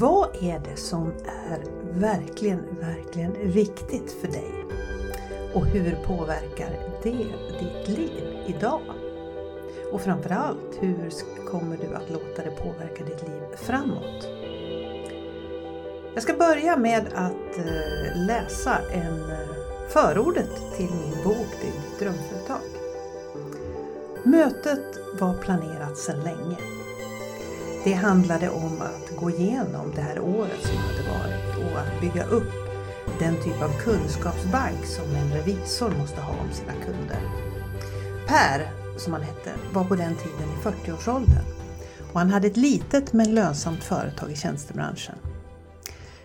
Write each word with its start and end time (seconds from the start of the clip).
Vad 0.00 0.28
är 0.40 0.58
det 0.58 0.76
som 0.76 1.12
är 1.48 1.64
verkligen, 2.00 2.60
verkligen 2.80 3.32
viktigt 3.32 4.12
för 4.20 4.28
dig? 4.28 4.64
Och 5.54 5.66
hur 5.66 5.96
påverkar 6.06 6.70
det 7.02 7.26
ditt 7.60 7.98
liv 7.98 8.36
idag? 8.46 8.80
Och 9.92 10.00
framförallt, 10.00 10.78
hur 10.80 11.10
kommer 11.50 11.76
du 11.76 11.94
att 11.94 12.10
låta 12.10 12.42
det 12.42 12.50
påverka 12.50 13.04
ditt 13.04 13.22
liv 13.22 13.42
framåt? 13.56 14.28
Jag 16.14 16.22
ska 16.22 16.34
börja 16.34 16.76
med 16.76 17.06
att 17.14 17.58
eh, 17.58 18.26
läsa 18.26 18.78
en 18.92 19.30
eh, 19.30 19.48
förordet 19.88 20.76
till 20.76 20.90
min 20.90 21.24
bok 21.24 21.60
Bygg 21.60 21.98
drömföretag. 21.98 22.68
Mötet 24.22 24.98
var 25.20 25.34
planerat 25.34 25.98
sedan 25.98 26.20
länge. 26.20 26.77
Det 27.84 27.92
handlade 27.92 28.50
om 28.50 28.82
att 28.82 29.16
gå 29.16 29.30
igenom 29.30 29.92
det 29.94 30.00
här 30.00 30.20
året 30.20 30.62
som 30.62 30.76
hade 30.76 31.18
varit 31.18 31.72
och 31.72 31.78
att 31.80 32.00
bygga 32.00 32.24
upp 32.24 32.52
den 33.18 33.34
typ 33.34 33.62
av 33.62 33.80
kunskapsbank 33.80 34.84
som 34.84 35.14
en 35.14 35.32
revisor 35.32 35.90
måste 35.90 36.20
ha 36.20 36.32
om 36.32 36.52
sina 36.52 36.72
kunder. 36.72 37.20
Per, 38.26 38.70
som 38.98 39.12
han 39.12 39.22
hette, 39.22 39.50
var 39.72 39.84
på 39.84 39.96
den 39.96 40.14
tiden 40.14 40.48
i 40.48 40.64
40-årsåldern 40.64 41.44
och 42.12 42.20
han 42.20 42.30
hade 42.30 42.46
ett 42.46 42.56
litet 42.56 43.12
men 43.12 43.34
lönsamt 43.34 43.84
företag 43.84 44.30
i 44.30 44.36
tjänstebranschen. 44.36 45.14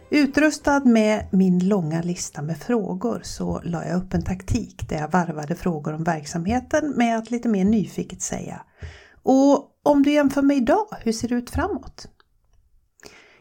Utrustad 0.09 0.85
med 0.85 1.27
min 1.31 1.67
långa 1.67 2.01
lista 2.01 2.41
med 2.41 2.57
frågor 2.57 3.21
så 3.23 3.61
la 3.63 3.85
jag 3.85 3.97
upp 3.97 4.13
en 4.13 4.23
taktik 4.23 4.89
där 4.89 4.97
jag 4.97 5.11
varvade 5.11 5.55
frågor 5.55 5.93
om 5.93 6.03
verksamheten 6.03 6.93
med 6.97 7.17
att 7.17 7.31
lite 7.31 7.49
mer 7.49 7.65
nyfiket 7.65 8.21
säga 8.21 8.61
och 9.23 9.71
om 9.83 10.03
du 10.03 10.13
jämför 10.13 10.41
med 10.41 10.57
idag, 10.57 10.87
hur 11.01 11.11
ser 11.11 11.27
det 11.27 11.35
ut 11.35 11.49
framåt? 11.49 12.07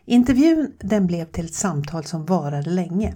Intervjun 0.05 0.77
den 0.81 1.07
blev 1.07 1.25
till 1.25 1.45
ett 1.45 1.55
samtal 1.55 2.05
som 2.05 2.27
varade 2.27 2.71
länge. 2.71 3.15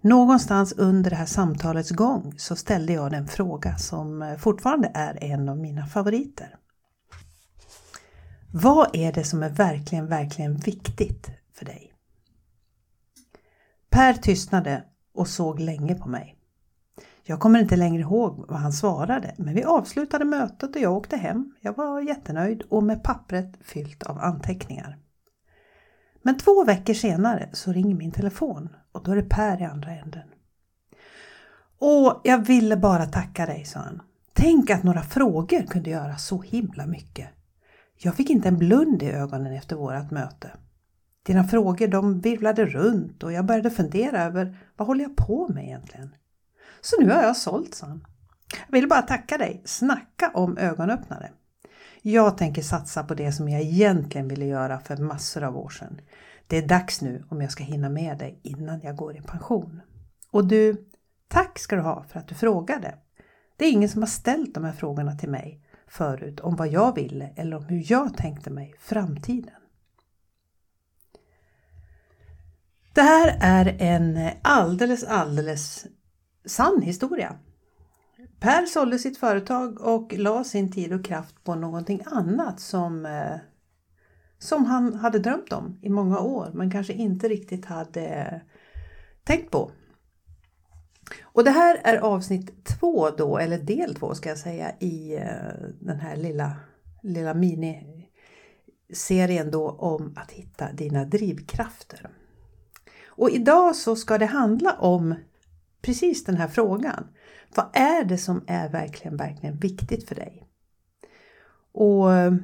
Någonstans 0.00 0.72
under 0.72 1.10
det 1.10 1.16
här 1.16 1.26
samtalets 1.26 1.90
gång 1.90 2.34
så 2.38 2.56
ställde 2.56 2.92
jag 2.92 3.10
den 3.10 3.28
fråga 3.28 3.78
som 3.78 4.22
eh, 4.22 4.36
fortfarande 4.36 4.92
är 4.94 5.24
en 5.24 5.48
av 5.48 5.58
mina 5.58 5.86
favoriter. 5.86 6.56
Vad 8.52 8.90
är 8.92 9.12
det 9.12 9.24
som 9.24 9.42
är 9.42 9.50
verkligen, 9.50 10.06
verkligen 10.06 10.56
viktigt 10.56 11.30
för 11.54 11.64
dig? 11.64 11.92
Per 13.90 14.14
tystnade 14.14 14.84
och 15.14 15.28
såg 15.28 15.60
länge 15.60 15.94
på 15.94 16.08
mig. 16.08 16.39
Jag 17.30 17.40
kommer 17.40 17.60
inte 17.60 17.76
längre 17.76 18.00
ihåg 18.00 18.44
vad 18.48 18.58
han 18.58 18.72
svarade, 18.72 19.34
men 19.38 19.54
vi 19.54 19.64
avslutade 19.64 20.24
mötet 20.24 20.76
och 20.76 20.82
jag 20.82 20.96
åkte 20.96 21.16
hem. 21.16 21.54
Jag 21.60 21.76
var 21.76 22.00
jättenöjd 22.00 22.62
och 22.68 22.82
med 22.82 23.02
pappret 23.02 23.52
fyllt 23.60 24.02
av 24.02 24.18
anteckningar. 24.18 24.98
Men 26.22 26.38
två 26.38 26.64
veckor 26.64 26.94
senare 26.94 27.48
så 27.52 27.72
ringer 27.72 27.94
min 27.94 28.12
telefon 28.12 28.68
och 28.92 29.02
då 29.04 29.12
är 29.12 29.16
det 29.16 29.28
Per 29.28 29.62
i 29.62 29.64
andra 29.64 29.90
änden. 29.90 30.28
Åh, 31.78 32.20
jag 32.24 32.38
ville 32.38 32.76
bara 32.76 33.06
tacka 33.06 33.46
dig, 33.46 33.64
sa 33.64 33.80
han. 33.80 34.02
Tänk 34.32 34.70
att 34.70 34.82
några 34.82 35.02
frågor 35.02 35.66
kunde 35.66 35.90
göra 35.90 36.16
så 36.16 36.42
himla 36.42 36.86
mycket. 36.86 37.28
Jag 37.96 38.14
fick 38.14 38.30
inte 38.30 38.48
en 38.48 38.58
blund 38.58 39.02
i 39.02 39.10
ögonen 39.10 39.52
efter 39.52 39.76
vårat 39.76 40.10
möte. 40.10 40.50
Dina 41.22 41.44
frågor 41.44 41.88
de 41.88 42.20
virvlade 42.20 42.66
runt 42.66 43.22
och 43.22 43.32
jag 43.32 43.44
började 43.44 43.70
fundera 43.70 44.22
över 44.22 44.58
vad 44.76 44.88
håller 44.88 45.04
jag 45.04 45.16
på 45.16 45.48
med 45.48 45.64
egentligen? 45.64 46.14
Så 46.82 47.00
nu 47.00 47.10
har 47.10 47.22
jag 47.22 47.36
sålt, 47.36 47.74
sa 47.74 47.86
han. 47.86 48.06
Jag 48.66 48.72
vill 48.72 48.88
bara 48.88 49.02
tacka 49.02 49.38
dig. 49.38 49.62
Snacka 49.64 50.30
om 50.34 50.58
ögonöppnare. 50.58 51.30
Jag 52.02 52.38
tänker 52.38 52.62
satsa 52.62 53.04
på 53.04 53.14
det 53.14 53.32
som 53.32 53.48
jag 53.48 53.60
egentligen 53.60 54.28
ville 54.28 54.44
göra 54.46 54.80
för 54.80 54.96
massor 54.96 55.42
av 55.42 55.56
år 55.56 55.68
sedan. 55.68 56.00
Det 56.46 56.56
är 56.56 56.66
dags 56.66 57.00
nu 57.00 57.24
om 57.28 57.42
jag 57.42 57.52
ska 57.52 57.64
hinna 57.64 57.88
med 57.88 58.18
dig 58.18 58.40
innan 58.42 58.80
jag 58.80 58.96
går 58.96 59.16
i 59.16 59.20
pension. 59.20 59.80
Och 60.30 60.46
du, 60.46 60.88
tack 61.28 61.58
ska 61.58 61.76
du 61.76 61.82
ha 61.82 62.04
för 62.08 62.18
att 62.18 62.28
du 62.28 62.34
frågade. 62.34 62.94
Det 63.56 63.64
är 63.64 63.72
ingen 63.72 63.88
som 63.88 64.02
har 64.02 64.06
ställt 64.06 64.54
de 64.54 64.64
här 64.64 64.72
frågorna 64.72 65.16
till 65.16 65.28
mig 65.28 65.60
förut 65.88 66.40
om 66.40 66.56
vad 66.56 66.68
jag 66.68 66.94
ville 66.94 67.32
eller 67.36 67.56
om 67.56 67.64
hur 67.64 67.92
jag 67.92 68.16
tänkte 68.16 68.50
mig 68.50 68.74
framtiden. 68.78 69.54
Det 72.92 73.02
här 73.02 73.38
är 73.40 73.76
en 73.78 74.30
alldeles, 74.42 75.04
alldeles 75.04 75.86
sann 76.50 76.82
historia. 76.82 77.38
Per 78.40 78.66
sålde 78.66 78.98
sitt 78.98 79.18
företag 79.18 79.80
och 79.80 80.12
la 80.12 80.44
sin 80.44 80.72
tid 80.72 80.92
och 80.92 81.04
kraft 81.04 81.44
på 81.44 81.54
någonting 81.54 82.00
annat 82.06 82.60
som, 82.60 83.06
eh, 83.06 83.36
som 84.38 84.64
han 84.64 84.94
hade 84.94 85.18
drömt 85.18 85.52
om 85.52 85.78
i 85.82 85.88
många 85.88 86.18
år 86.18 86.50
men 86.54 86.70
kanske 86.70 86.92
inte 86.92 87.28
riktigt 87.28 87.66
hade 87.66 88.40
tänkt 89.24 89.50
på. 89.50 89.70
Och 91.22 91.44
det 91.44 91.50
här 91.50 91.80
är 91.84 91.96
avsnitt 91.96 92.64
två 92.64 93.10
då, 93.10 93.38
eller 93.38 93.58
del 93.58 93.94
två 93.94 94.14
ska 94.14 94.28
jag 94.28 94.38
säga, 94.38 94.72
i 94.78 95.16
eh, 95.16 95.52
den 95.80 96.00
här 96.00 96.16
lilla, 96.16 96.56
lilla 97.02 97.34
miniserien 97.34 99.50
då 99.50 99.70
om 99.70 100.14
att 100.16 100.30
hitta 100.30 100.72
dina 100.72 101.04
drivkrafter. 101.04 102.10
Och 103.06 103.30
idag 103.30 103.76
så 103.76 103.96
ska 103.96 104.18
det 104.18 104.26
handla 104.26 104.72
om 104.72 105.14
precis 105.82 106.24
den 106.24 106.36
här 106.36 106.48
frågan. 106.48 107.06
Vad 107.54 107.66
är 107.72 108.04
det 108.04 108.18
som 108.18 108.44
är 108.46 108.68
verkligen, 108.68 109.16
verkligen 109.16 109.56
viktigt 109.56 110.08
för 110.08 110.14
dig? 110.14 110.46
Och 111.72 112.14
eh, 112.14 112.34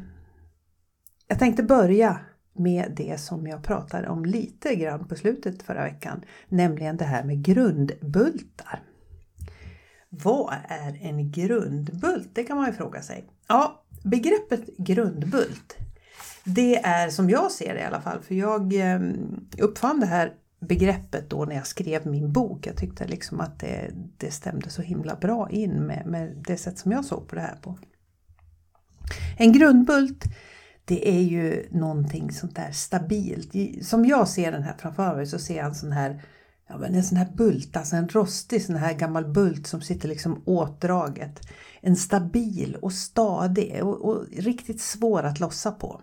jag 1.29 1.39
tänkte 1.39 1.63
börja 1.63 2.21
med 2.53 2.93
det 2.97 3.21
som 3.21 3.47
jag 3.47 3.63
pratade 3.63 4.09
om 4.09 4.25
lite 4.25 4.75
grann 4.75 5.09
på 5.09 5.17
slutet 5.17 5.63
förra 5.63 5.85
veckan, 5.85 6.25
nämligen 6.49 6.97
det 6.97 7.05
här 7.05 7.25
med 7.25 7.43
grundbultar. 7.43 8.83
Vad 10.09 10.55
är 10.69 10.99
en 11.03 11.31
grundbult? 11.31 12.29
Det 12.35 12.45
kan 12.45 12.57
man 12.57 12.67
ju 12.67 12.73
fråga 12.73 13.03
sig. 13.03 13.25
Ja, 13.49 13.85
begreppet 14.05 14.77
grundbult, 14.77 15.77
det 16.45 16.77
är 16.77 17.11
som 17.11 17.31
jag 17.31 17.53
ser 17.53 17.75
det 17.75 17.81
i 17.81 17.85
alla 17.85 18.01
fall, 18.01 18.23
för 18.23 18.35
jag 18.35 18.75
eh, 18.75 19.01
uppfann 19.59 20.01
det 20.01 20.07
här 20.07 20.33
begreppet 20.61 21.31
då 21.31 21.45
när 21.45 21.57
jag 21.57 21.67
skrev 21.67 22.07
min 22.07 22.33
bok. 22.33 22.67
Jag 22.67 22.77
tyckte 22.77 23.07
liksom 23.07 23.41
att 23.41 23.59
det, 23.59 23.91
det 24.17 24.31
stämde 24.31 24.71
så 24.71 24.83
himla 24.83 25.17
bra 25.17 25.51
in 25.51 25.87
med, 25.87 26.07
med 26.07 26.43
det 26.47 26.57
sätt 26.57 26.79
som 26.79 26.93
jag 26.93 27.05
såg 27.05 27.29
på 27.29 27.35
det 27.35 27.41
här 27.41 27.57
på. 27.57 27.79
En 29.39 29.53
grundbult 29.53 30.25
det 30.85 31.09
är 31.09 31.21
ju 31.21 31.69
någonting 31.71 32.33
sånt 32.33 32.57
där 32.57 32.71
stabilt. 32.73 33.53
Som 33.87 34.05
jag 34.05 34.29
ser 34.29 34.53
den 34.53 34.63
här 34.63 34.75
framför 34.79 35.17
mig 35.17 35.27
så 35.27 35.39
ser 35.39 35.57
jag 35.57 35.67
en 35.67 35.75
sån 35.75 35.93
här 35.93 36.23
ja, 36.69 36.79
men 36.79 36.95
en 36.95 37.05
sån 37.05 37.19
här 37.19 37.33
bult, 37.35 37.77
alltså 37.77 37.97
en 37.97 38.09
rostig 38.09 38.63
sån 38.63 38.77
här 38.77 38.95
gammal 38.95 39.25
bult 39.25 39.67
som 39.67 39.83
sitter 39.83 40.09
liksom 40.09 40.43
åtdraget. 40.47 41.41
En 41.81 41.97
stabil 41.97 42.77
och 42.83 42.93
stadig 42.93 43.85
och, 43.85 44.05
och 44.05 44.27
riktigt 44.37 44.81
svår 44.81 45.23
att 45.23 45.41
lossa 45.41 45.73
på. 45.73 46.01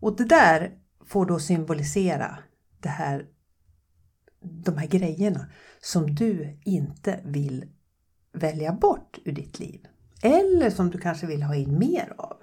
Och 0.00 0.16
det 0.16 0.24
där 0.24 0.72
får 1.06 1.26
då 1.26 1.38
symbolisera 1.38 2.38
det 2.86 2.92
här, 2.92 3.26
de 4.40 4.76
här 4.76 4.86
grejerna 4.86 5.46
som 5.80 6.14
du 6.14 6.58
inte 6.64 7.20
vill 7.24 7.64
välja 8.32 8.72
bort 8.72 9.18
ur 9.24 9.32
ditt 9.32 9.58
liv. 9.58 9.86
Eller 10.22 10.70
som 10.70 10.90
du 10.90 10.98
kanske 10.98 11.26
vill 11.26 11.42
ha 11.42 11.54
in 11.54 11.78
mer 11.78 12.14
av. 12.18 12.36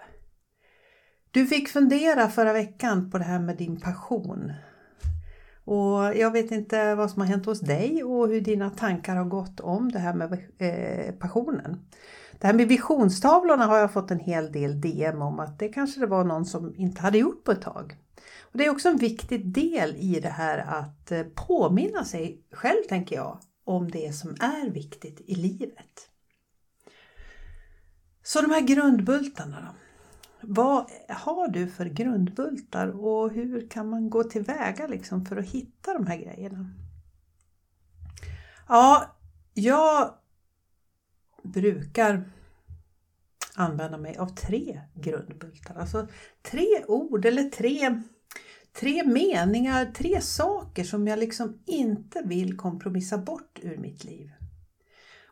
Du 1.31 1.45
fick 1.47 1.69
fundera 1.69 2.29
förra 2.29 2.53
veckan 2.53 3.11
på 3.11 3.17
det 3.17 3.23
här 3.23 3.39
med 3.39 3.57
din 3.57 3.81
passion. 3.81 4.53
Och 5.65 6.17
jag 6.17 6.31
vet 6.31 6.51
inte 6.51 6.95
vad 6.95 7.11
som 7.11 7.21
har 7.21 7.27
hänt 7.27 7.45
hos 7.45 7.59
dig 7.59 8.03
och 8.03 8.27
hur 8.27 8.41
dina 8.41 8.69
tankar 8.69 9.15
har 9.15 9.25
gått 9.25 9.59
om 9.59 9.91
det 9.91 9.99
här 9.99 10.13
med 10.13 10.33
eh, 10.57 11.13
passionen. 11.15 11.85
Det 12.39 12.47
här 12.47 12.53
med 12.53 12.67
visionstavlorna 12.67 13.65
har 13.65 13.77
jag 13.77 13.93
fått 13.93 14.11
en 14.11 14.19
hel 14.19 14.51
del 14.51 14.81
DM 14.81 15.21
om 15.21 15.39
att 15.39 15.59
det 15.59 15.69
kanske 15.69 15.99
det 15.99 16.07
var 16.07 16.23
någon 16.23 16.45
som 16.45 16.73
inte 16.75 17.01
hade 17.01 17.17
gjort 17.17 17.43
på 17.43 17.51
ett 17.51 17.61
tag. 17.61 17.97
Det 18.53 18.65
är 18.65 18.69
också 18.69 18.89
en 18.89 18.97
viktig 18.97 19.53
del 19.53 19.95
i 19.95 20.19
det 20.19 20.29
här 20.29 20.57
att 20.57 21.11
eh, 21.11 21.23
påminna 21.23 22.05
sig 22.05 22.41
själv, 22.51 22.83
tänker 22.89 23.15
jag, 23.15 23.39
om 23.63 23.91
det 23.91 24.13
som 24.13 24.29
är 24.29 24.69
viktigt 24.69 25.21
i 25.21 25.35
livet. 25.35 26.09
Så 28.23 28.41
de 28.41 28.51
här 28.51 28.61
grundbultarna 28.61 29.61
då? 29.61 29.75
Vad 30.47 30.91
har 31.09 31.47
du 31.47 31.67
för 31.67 31.85
grundbultar 31.85 32.87
och 32.87 33.31
hur 33.31 33.69
kan 33.69 33.89
man 33.89 34.09
gå 34.09 34.23
tillväga 34.23 34.87
liksom 34.87 35.25
för 35.25 35.37
att 35.37 35.45
hitta 35.45 35.93
de 35.93 36.07
här 36.07 36.17
grejerna? 36.17 36.69
Ja, 38.67 39.15
jag 39.53 40.13
brukar 41.43 42.31
använda 43.55 43.97
mig 43.97 44.17
av 44.17 44.27
tre 44.27 44.81
grundbultar. 44.93 45.75
Alltså 45.75 46.07
tre 46.41 46.85
ord 46.87 47.25
eller 47.25 47.43
tre 47.43 48.01
tre 48.79 49.03
meningar, 49.03 49.85
tre 49.85 50.21
saker 50.21 50.83
som 50.83 51.07
jag 51.07 51.19
liksom 51.19 51.59
inte 51.65 52.21
vill 52.25 52.57
kompromissa 52.57 53.17
bort 53.17 53.59
ur 53.61 53.77
mitt 53.77 54.03
liv. 54.03 54.31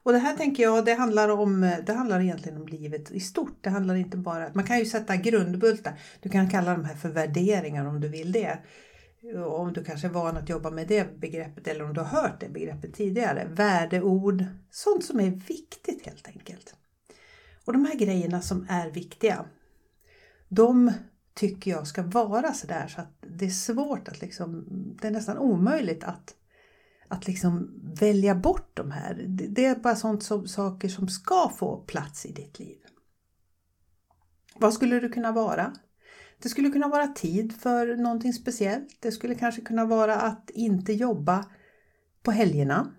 Och 0.03 0.11
det 0.11 0.17
här 0.17 0.37
tänker 0.37 0.63
jag, 0.63 0.85
det 0.85 0.93
handlar, 0.93 1.29
om, 1.29 1.61
det 1.85 1.93
handlar 1.93 2.21
egentligen 2.21 2.61
om 2.61 2.67
livet 2.67 3.11
i 3.11 3.19
stort. 3.19 3.57
Det 3.61 3.69
handlar 3.69 3.95
inte 3.95 4.17
bara, 4.17 4.51
man 4.53 4.63
kan 4.63 4.79
ju 4.79 4.85
sätta 4.85 5.15
grundbultar. 5.15 5.99
Du 6.19 6.29
kan 6.29 6.49
kalla 6.49 6.71
de 6.71 6.85
här 6.85 6.95
för 6.95 7.09
värderingar 7.09 7.85
om 7.85 7.99
du 7.99 8.07
vill 8.07 8.31
det. 8.31 8.57
Om 9.45 9.73
du 9.73 9.83
kanske 9.83 10.07
är 10.07 10.11
van 10.11 10.37
att 10.37 10.49
jobba 10.49 10.71
med 10.71 10.87
det 10.87 11.19
begreppet 11.19 11.67
eller 11.67 11.83
om 11.83 11.93
du 11.93 12.01
har 12.01 12.21
hört 12.21 12.39
det 12.39 12.49
begreppet 12.49 12.93
tidigare. 12.93 13.47
Värdeord, 13.51 14.45
sånt 14.71 15.05
som 15.05 15.19
är 15.19 15.31
viktigt 15.31 16.05
helt 16.05 16.27
enkelt. 16.27 16.75
Och 17.65 17.73
de 17.73 17.85
här 17.85 17.95
grejerna 17.95 18.41
som 18.41 18.65
är 18.69 18.89
viktiga, 18.89 19.45
de 20.47 20.91
tycker 21.33 21.71
jag 21.71 21.87
ska 21.87 22.03
vara 22.03 22.53
sådär 22.53 22.87
så 22.87 23.01
att 23.01 23.23
det 23.37 23.45
är 23.45 23.49
svårt 23.49 24.07
att 24.07 24.21
liksom, 24.21 24.65
det 25.01 25.07
är 25.07 25.11
nästan 25.11 25.37
omöjligt 25.37 26.03
att 26.03 26.35
att 27.11 27.27
liksom 27.27 27.81
välja 27.99 28.35
bort 28.35 28.71
de 28.73 28.91
här. 28.91 29.25
Det 29.27 29.65
är 29.65 29.75
bara 29.75 29.95
sånt 29.95 30.23
som, 30.23 30.47
saker 30.47 30.89
som 30.89 31.07
ska 31.07 31.51
få 31.57 31.77
plats 31.77 32.25
i 32.25 32.31
ditt 32.31 32.59
liv. 32.59 32.77
Vad 34.55 34.73
skulle 34.73 34.99
det 34.99 35.09
kunna 35.09 35.31
vara? 35.31 35.73
Det 36.41 36.49
skulle 36.49 36.69
kunna 36.69 36.87
vara 36.87 37.07
tid 37.07 37.55
för 37.55 37.95
någonting 37.95 38.33
speciellt. 38.33 38.97
Det 38.99 39.11
skulle 39.11 39.35
kanske 39.35 39.61
kunna 39.61 39.85
vara 39.85 40.15
att 40.15 40.49
inte 40.49 40.93
jobba 40.93 41.45
på 42.23 42.31
helgerna. 42.31 42.91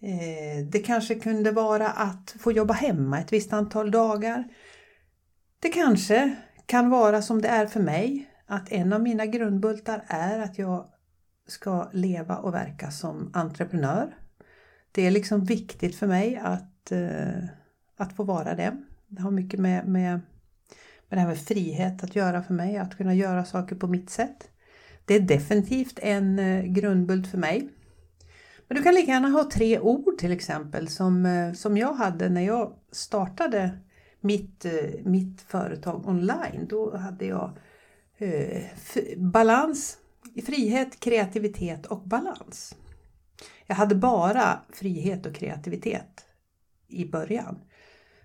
Eh, 0.00 0.66
det 0.66 0.78
kanske 0.78 1.14
kunde 1.14 1.50
vara 1.50 1.88
att 1.88 2.36
få 2.38 2.52
jobba 2.52 2.74
hemma 2.74 3.20
ett 3.20 3.32
visst 3.32 3.52
antal 3.52 3.90
dagar. 3.90 4.44
Det 5.60 5.68
kanske 5.68 6.36
kan 6.66 6.90
vara 6.90 7.22
som 7.22 7.42
det 7.42 7.48
är 7.48 7.66
för 7.66 7.80
mig, 7.80 8.30
att 8.46 8.72
en 8.72 8.92
av 8.92 9.02
mina 9.02 9.26
grundbultar 9.26 10.04
är 10.06 10.38
att 10.38 10.58
jag 10.58 10.86
ska 11.46 11.88
leva 11.92 12.36
och 12.36 12.54
verka 12.54 12.90
som 12.90 13.30
entreprenör. 13.34 14.16
Det 14.92 15.06
är 15.06 15.10
liksom 15.10 15.44
viktigt 15.44 15.96
för 15.96 16.06
mig 16.06 16.36
att, 16.36 16.92
eh, 16.92 17.44
att 17.96 18.16
få 18.16 18.24
vara 18.24 18.54
det. 18.54 18.76
Det 19.06 19.22
har 19.22 19.30
mycket 19.30 19.60
med, 19.60 19.88
med, 19.88 20.12
med 21.08 21.18
det 21.18 21.20
här 21.20 21.28
med 21.28 21.38
frihet 21.38 22.04
att 22.04 22.16
göra 22.16 22.42
för 22.42 22.54
mig, 22.54 22.76
att 22.78 22.96
kunna 22.96 23.14
göra 23.14 23.44
saker 23.44 23.76
på 23.76 23.86
mitt 23.86 24.10
sätt. 24.10 24.48
Det 25.04 25.14
är 25.14 25.20
definitivt 25.20 25.98
en 26.02 26.38
eh, 26.38 26.64
grundbult 26.64 27.26
för 27.26 27.38
mig. 27.38 27.68
Men 28.68 28.76
du 28.76 28.82
kan 28.82 28.94
lika 28.94 29.12
gärna 29.12 29.28
ha 29.28 29.50
tre 29.50 29.78
ord 29.78 30.18
till 30.18 30.32
exempel 30.32 30.88
som, 30.88 31.26
eh, 31.26 31.52
som 31.52 31.76
jag 31.76 31.92
hade 31.92 32.28
när 32.28 32.40
jag 32.40 32.72
startade 32.92 33.78
mitt, 34.24 34.64
eh, 34.64 34.72
mitt 35.04 35.40
företag 35.40 36.08
online. 36.08 36.66
Då 36.68 36.96
hade 36.96 37.26
jag 37.26 37.58
eh, 38.16 38.62
balans, 39.16 39.98
frihet, 40.46 41.00
kreativitet 41.00 41.86
och 41.86 42.00
balans. 42.00 42.76
Jag 43.66 43.76
hade 43.76 43.94
bara 43.94 44.60
frihet 44.72 45.26
och 45.26 45.34
kreativitet 45.34 46.24
i 46.88 47.04
början. 47.04 47.58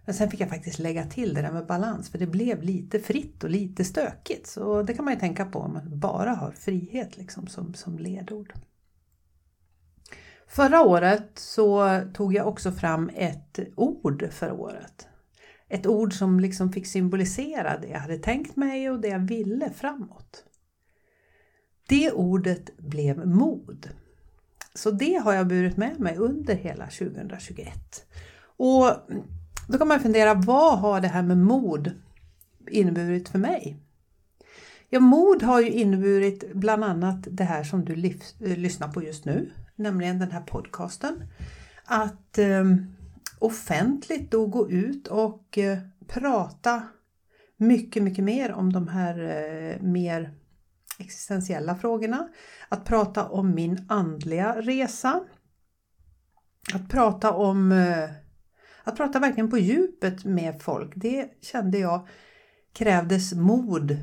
Men 0.05 0.15
sen 0.15 0.31
fick 0.31 0.39
jag 0.39 0.49
faktiskt 0.49 0.79
lägga 0.79 1.05
till 1.05 1.33
det 1.33 1.41
där 1.41 1.51
med 1.51 1.65
balans 1.65 2.09
för 2.09 2.17
det 2.17 2.27
blev 2.27 2.63
lite 2.63 2.99
fritt 2.99 3.43
och 3.43 3.49
lite 3.49 3.85
stökigt. 3.85 4.47
Så 4.47 4.81
det 4.81 4.93
kan 4.93 5.05
man 5.05 5.13
ju 5.13 5.19
tänka 5.19 5.45
på 5.45 5.59
om 5.59 5.73
man 5.73 5.99
bara 5.99 6.31
har 6.31 6.51
frihet 6.51 7.17
liksom 7.17 7.47
som, 7.47 7.73
som 7.73 7.99
ledord. 7.99 8.53
Förra 10.47 10.81
året 10.81 11.31
så 11.35 12.01
tog 12.13 12.33
jag 12.33 12.47
också 12.47 12.71
fram 12.71 13.09
ett 13.15 13.59
ord 13.75 14.27
för 14.31 14.51
året. 14.51 15.08
Ett 15.69 15.87
ord 15.87 16.13
som 16.13 16.39
liksom 16.39 16.71
fick 16.71 16.87
symbolisera 16.87 17.77
det 17.77 17.87
jag 17.87 17.99
hade 17.99 18.17
tänkt 18.17 18.55
mig 18.55 18.89
och 18.89 18.99
det 18.99 19.07
jag 19.07 19.19
ville 19.19 19.69
framåt. 19.69 20.43
Det 21.87 22.11
ordet 22.11 22.77
blev 22.77 23.27
mod. 23.27 23.89
Så 24.73 24.91
det 24.91 25.15
har 25.15 25.33
jag 25.33 25.47
burit 25.47 25.77
med 25.77 25.99
mig 25.99 26.17
under 26.17 26.55
hela 26.55 26.85
2021. 26.85 28.05
Och 28.41 28.95
då 29.67 29.77
kan 29.77 29.87
man 29.87 29.99
fundera, 29.99 30.33
vad 30.33 30.79
har 30.79 31.01
det 31.01 31.07
här 31.07 31.23
med 31.23 31.37
mod 31.37 31.91
inneburit 32.69 33.29
för 33.29 33.39
mig? 33.39 33.77
Ja, 34.89 34.99
mod 34.99 35.43
har 35.43 35.61
ju 35.61 35.69
inneburit 35.69 36.53
bland 36.53 36.83
annat 36.83 37.27
det 37.31 37.43
här 37.43 37.63
som 37.63 37.85
du 37.85 37.95
lyssnar 38.39 38.87
på 38.87 39.03
just 39.03 39.25
nu, 39.25 39.51
nämligen 39.75 40.19
den 40.19 40.31
här 40.31 40.41
podcasten. 40.41 41.23
Att 41.85 42.37
eh, 42.37 42.63
offentligt 43.39 44.31
då 44.31 44.47
gå 44.47 44.69
ut 44.69 45.07
och 45.07 45.57
eh, 45.57 45.77
prata 46.07 46.83
mycket, 47.57 48.03
mycket 48.03 48.23
mer 48.23 48.51
om 48.51 48.73
de 48.73 48.87
här 48.87 49.19
eh, 49.19 49.81
mer 49.81 50.33
existentiella 50.99 51.75
frågorna, 51.75 52.29
att 52.69 52.85
prata 52.85 53.29
om 53.29 53.55
min 53.55 53.85
andliga 53.89 54.61
resa, 54.61 55.23
att 56.73 56.89
prata 56.89 57.31
om 57.31 57.71
eh, 57.71 58.09
att 58.83 58.97
prata 58.97 59.19
verkligen 59.19 59.49
på 59.49 59.57
djupet 59.57 60.25
med 60.25 60.61
folk. 60.61 60.91
Det 60.95 61.29
kände 61.41 61.79
jag 61.79 62.07
krävdes 62.73 63.33
mod 63.33 63.97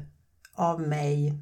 av 0.55 0.81
mig. 0.81 1.35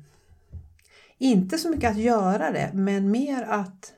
Inte 1.18 1.58
så 1.58 1.70
mycket 1.70 1.90
att 1.90 1.98
göra 1.98 2.50
det, 2.50 2.70
men 2.74 3.10
mer 3.10 3.42
att 3.42 3.92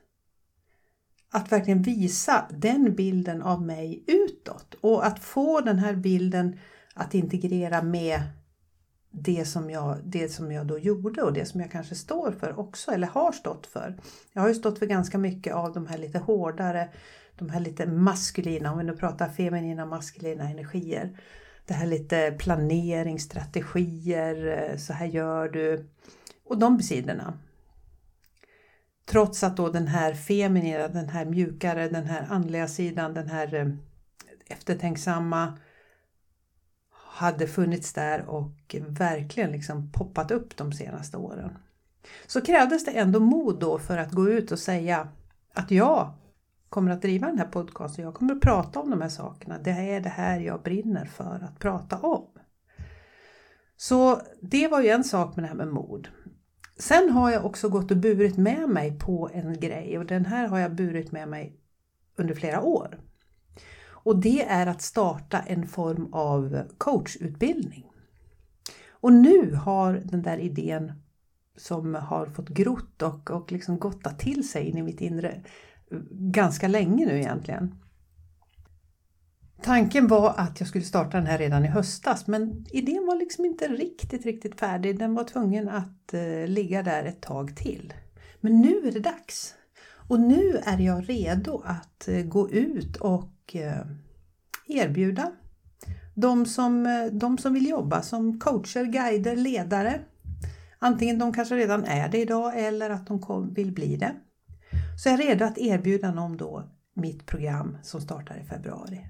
att 1.36 1.52
verkligen 1.52 1.82
visa 1.82 2.46
den 2.50 2.94
bilden 2.94 3.42
av 3.42 3.62
mig 3.62 4.04
utåt 4.06 4.74
och 4.80 5.06
att 5.06 5.18
få 5.18 5.60
den 5.60 5.78
här 5.78 5.94
bilden 5.94 6.58
att 6.94 7.14
integrera 7.14 7.82
med 7.82 8.20
det 9.10 9.44
som, 9.44 9.70
jag, 9.70 9.98
det 10.04 10.28
som 10.28 10.52
jag 10.52 10.66
då 10.66 10.78
gjorde 10.78 11.22
och 11.22 11.32
det 11.32 11.46
som 11.46 11.60
jag 11.60 11.70
kanske 11.70 11.94
står 11.94 12.32
för 12.32 12.58
också 12.58 12.90
eller 12.90 13.06
har 13.06 13.32
stått 13.32 13.66
för. 13.66 13.96
Jag 14.32 14.42
har 14.42 14.48
ju 14.48 14.54
stått 14.54 14.78
för 14.78 14.86
ganska 14.86 15.18
mycket 15.18 15.54
av 15.54 15.72
de 15.72 15.86
här 15.86 15.98
lite 15.98 16.18
hårdare, 16.18 16.88
de 17.38 17.50
här 17.50 17.60
lite 17.60 17.86
maskulina, 17.86 18.72
om 18.72 18.78
vi 18.78 18.84
nu 18.84 18.96
pratar 18.96 19.28
feminina 19.28 19.86
maskulina 19.86 20.50
energier. 20.50 21.20
Det 21.66 21.74
här 21.74 21.86
lite 21.86 22.34
planering, 22.38 23.20
strategier, 23.20 24.70
eh, 24.70 24.76
så 24.76 24.92
här 24.92 25.06
gör 25.06 25.48
du. 25.48 25.86
Och 26.44 26.58
de 26.58 26.82
sidorna. 26.82 27.38
Trots 29.06 29.44
att 29.44 29.56
då 29.56 29.68
den 29.68 29.86
här 29.86 30.14
feminina, 30.14 30.88
den 30.88 31.08
här 31.08 31.24
mjukare, 31.24 31.88
den 31.88 32.04
här 32.04 32.26
andliga 32.30 32.68
sidan, 32.68 33.14
den 33.14 33.28
här 33.28 33.54
eh, 33.54 33.68
eftertänksamma, 34.46 35.58
hade 36.90 37.46
funnits 37.46 37.92
där 37.92 38.28
och 38.28 38.76
verkligen 38.88 39.52
liksom 39.52 39.92
poppat 39.92 40.30
upp 40.30 40.56
de 40.56 40.72
senaste 40.72 41.16
åren. 41.16 41.58
Så 42.26 42.40
krävdes 42.40 42.84
det 42.84 42.90
ändå 42.90 43.20
mod 43.20 43.60
då 43.60 43.78
för 43.78 43.98
att 43.98 44.12
gå 44.12 44.28
ut 44.28 44.52
och 44.52 44.58
säga 44.58 45.08
att 45.54 45.70
jag 45.70 46.12
kommer 46.68 46.90
att 46.90 47.02
driva 47.02 47.26
den 47.26 47.38
här 47.38 47.46
podcasten, 47.46 48.04
jag 48.04 48.14
kommer 48.14 48.34
att 48.34 48.40
prata 48.40 48.80
om 48.80 48.90
de 48.90 49.00
här 49.00 49.08
sakerna. 49.08 49.58
Det 49.58 49.70
är 49.70 50.00
det 50.00 50.08
här 50.08 50.40
jag 50.40 50.62
brinner 50.62 51.04
för 51.04 51.40
att 51.44 51.58
prata 51.58 51.98
om. 51.98 52.26
Så 53.76 54.20
det 54.40 54.68
var 54.68 54.80
ju 54.80 54.88
en 54.88 55.04
sak 55.04 55.36
med 55.36 55.44
det 55.44 55.48
här 55.48 55.54
med 55.54 55.68
mod. 55.68 56.08
Sen 56.78 57.10
har 57.10 57.30
jag 57.30 57.44
också 57.44 57.68
gått 57.68 57.90
och 57.90 57.96
burit 57.96 58.36
med 58.36 58.68
mig 58.68 58.98
på 58.98 59.30
en 59.32 59.60
grej 59.60 59.98
och 59.98 60.06
den 60.06 60.26
här 60.26 60.48
har 60.48 60.58
jag 60.58 60.74
burit 60.74 61.12
med 61.12 61.28
mig 61.28 61.56
under 62.16 62.34
flera 62.34 62.62
år. 62.62 63.00
Och 64.06 64.18
det 64.18 64.42
är 64.42 64.66
att 64.66 64.82
starta 64.82 65.38
en 65.38 65.66
form 65.66 66.08
av 66.12 66.62
coachutbildning. 66.78 67.84
Och 68.90 69.12
nu 69.12 69.54
har 69.54 70.02
den 70.04 70.22
där 70.22 70.38
idén 70.38 70.92
som 71.56 71.94
har 71.94 72.26
fått 72.26 72.48
grott 72.48 73.02
och, 73.02 73.30
och 73.30 73.52
liksom 73.52 73.78
gottat 73.78 74.18
till 74.18 74.48
sig 74.48 74.64
in 74.64 74.78
i 74.78 74.82
mitt 74.82 75.00
inre 75.00 75.30
eh, 75.90 75.98
ganska 76.10 76.68
länge 76.68 77.06
nu 77.06 77.18
egentligen. 77.18 77.74
Tanken 79.66 80.06
var 80.06 80.34
att 80.36 80.60
jag 80.60 80.68
skulle 80.68 80.84
starta 80.84 81.16
den 81.16 81.26
här 81.26 81.38
redan 81.38 81.64
i 81.64 81.68
höstas 81.68 82.26
men 82.26 82.66
idén 82.70 83.06
var 83.06 83.16
liksom 83.16 83.44
inte 83.44 83.68
riktigt, 83.68 84.24
riktigt 84.24 84.60
färdig. 84.60 84.98
Den 84.98 85.14
var 85.14 85.24
tvungen 85.24 85.68
att 85.68 86.14
eh, 86.14 86.46
ligga 86.46 86.82
där 86.82 87.04
ett 87.04 87.20
tag 87.20 87.56
till. 87.56 87.94
Men 88.40 88.60
nu 88.60 88.88
är 88.88 88.92
det 88.92 89.00
dags! 89.00 89.54
Och 90.08 90.20
nu 90.20 90.60
är 90.64 90.78
jag 90.78 91.10
redo 91.10 91.62
att 91.64 92.08
eh, 92.08 92.22
gå 92.22 92.50
ut 92.50 92.96
och 92.96 93.32
Eh, 93.54 93.86
erbjuda 94.68 95.32
de 96.14 96.46
som, 96.46 96.86
eh, 96.86 97.12
de 97.12 97.38
som 97.38 97.54
vill 97.54 97.68
jobba 97.68 98.02
som 98.02 98.40
coacher, 98.40 98.84
guider, 98.84 99.36
ledare. 99.36 100.00
Antingen 100.78 101.18
de 101.18 101.32
kanske 101.32 101.56
redan 101.56 101.84
är 101.84 102.08
det 102.08 102.18
idag 102.18 102.60
eller 102.60 102.90
att 102.90 103.06
de 103.06 103.54
vill 103.54 103.72
bli 103.72 103.96
det. 103.96 104.14
Så 105.02 105.08
jag 105.08 105.20
är 105.20 105.26
redo 105.26 105.44
att 105.44 105.58
erbjuda 105.58 106.12
dem 106.12 106.36
då 106.36 106.62
mitt 106.94 107.26
program 107.26 107.78
som 107.82 108.00
startar 108.00 108.36
i 108.36 108.44
februari. 108.44 109.06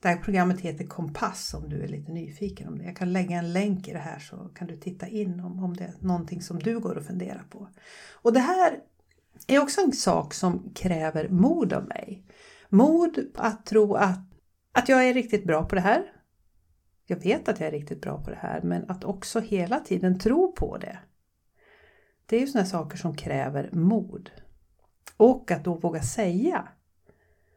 Det 0.00 0.08
här 0.08 0.16
programmet 0.16 0.60
heter 0.60 0.86
Kompass 0.86 1.54
om 1.54 1.68
du 1.68 1.82
är 1.82 1.88
lite 1.88 2.12
nyfiken 2.12 2.68
om 2.68 2.78
det. 2.78 2.84
Jag 2.84 2.96
kan 2.96 3.12
lägga 3.12 3.36
en 3.36 3.52
länk 3.52 3.88
i 3.88 3.92
det 3.92 3.98
här 3.98 4.18
så 4.18 4.36
kan 4.36 4.66
du 4.66 4.76
titta 4.76 5.08
in 5.08 5.40
om, 5.40 5.64
om 5.64 5.76
det 5.76 5.84
är 5.84 5.94
någonting 6.00 6.42
som 6.42 6.58
du 6.58 6.80
går 6.80 6.98
och 6.98 7.04
funderar 7.04 7.44
på. 7.50 7.68
Och 8.12 8.32
det 8.32 8.40
här 8.40 8.78
är 9.46 9.62
också 9.62 9.80
en 9.80 9.92
sak 9.92 10.34
som 10.34 10.70
kräver 10.74 11.28
mod 11.28 11.72
av 11.72 11.88
mig. 11.88 12.26
Mod 12.68 13.18
att 13.34 13.66
tro 13.66 13.94
att, 13.94 14.20
att 14.72 14.88
jag 14.88 15.08
är 15.08 15.14
riktigt 15.14 15.44
bra 15.44 15.64
på 15.64 15.74
det 15.74 15.80
här. 15.80 16.12
Jag 17.06 17.16
vet 17.22 17.48
att 17.48 17.60
jag 17.60 17.66
är 17.66 17.72
riktigt 17.72 18.00
bra 18.00 18.22
på 18.24 18.30
det 18.30 18.38
här, 18.40 18.60
men 18.62 18.90
att 18.90 19.04
också 19.04 19.40
hela 19.40 19.80
tiden 19.80 20.18
tro 20.18 20.52
på 20.52 20.78
det. 20.78 20.98
Det 22.26 22.36
är 22.36 22.40
ju 22.40 22.46
sådana 22.46 22.66
saker 22.66 22.96
som 22.96 23.16
kräver 23.16 23.70
mod. 23.72 24.30
Och 25.16 25.50
att 25.50 25.64
då 25.64 25.74
våga 25.74 26.02
säga 26.02 26.68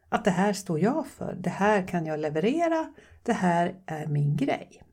att 0.09 0.25
det 0.25 0.31
här 0.31 0.53
står 0.53 0.79
jag 0.79 1.07
för, 1.07 1.33
det 1.39 1.49
här 1.49 1.87
kan 1.87 2.05
jag 2.05 2.19
leverera, 2.19 2.93
det 3.23 3.33
här 3.33 3.75
är 3.85 4.07
min 4.07 4.35
grej. 4.35 4.83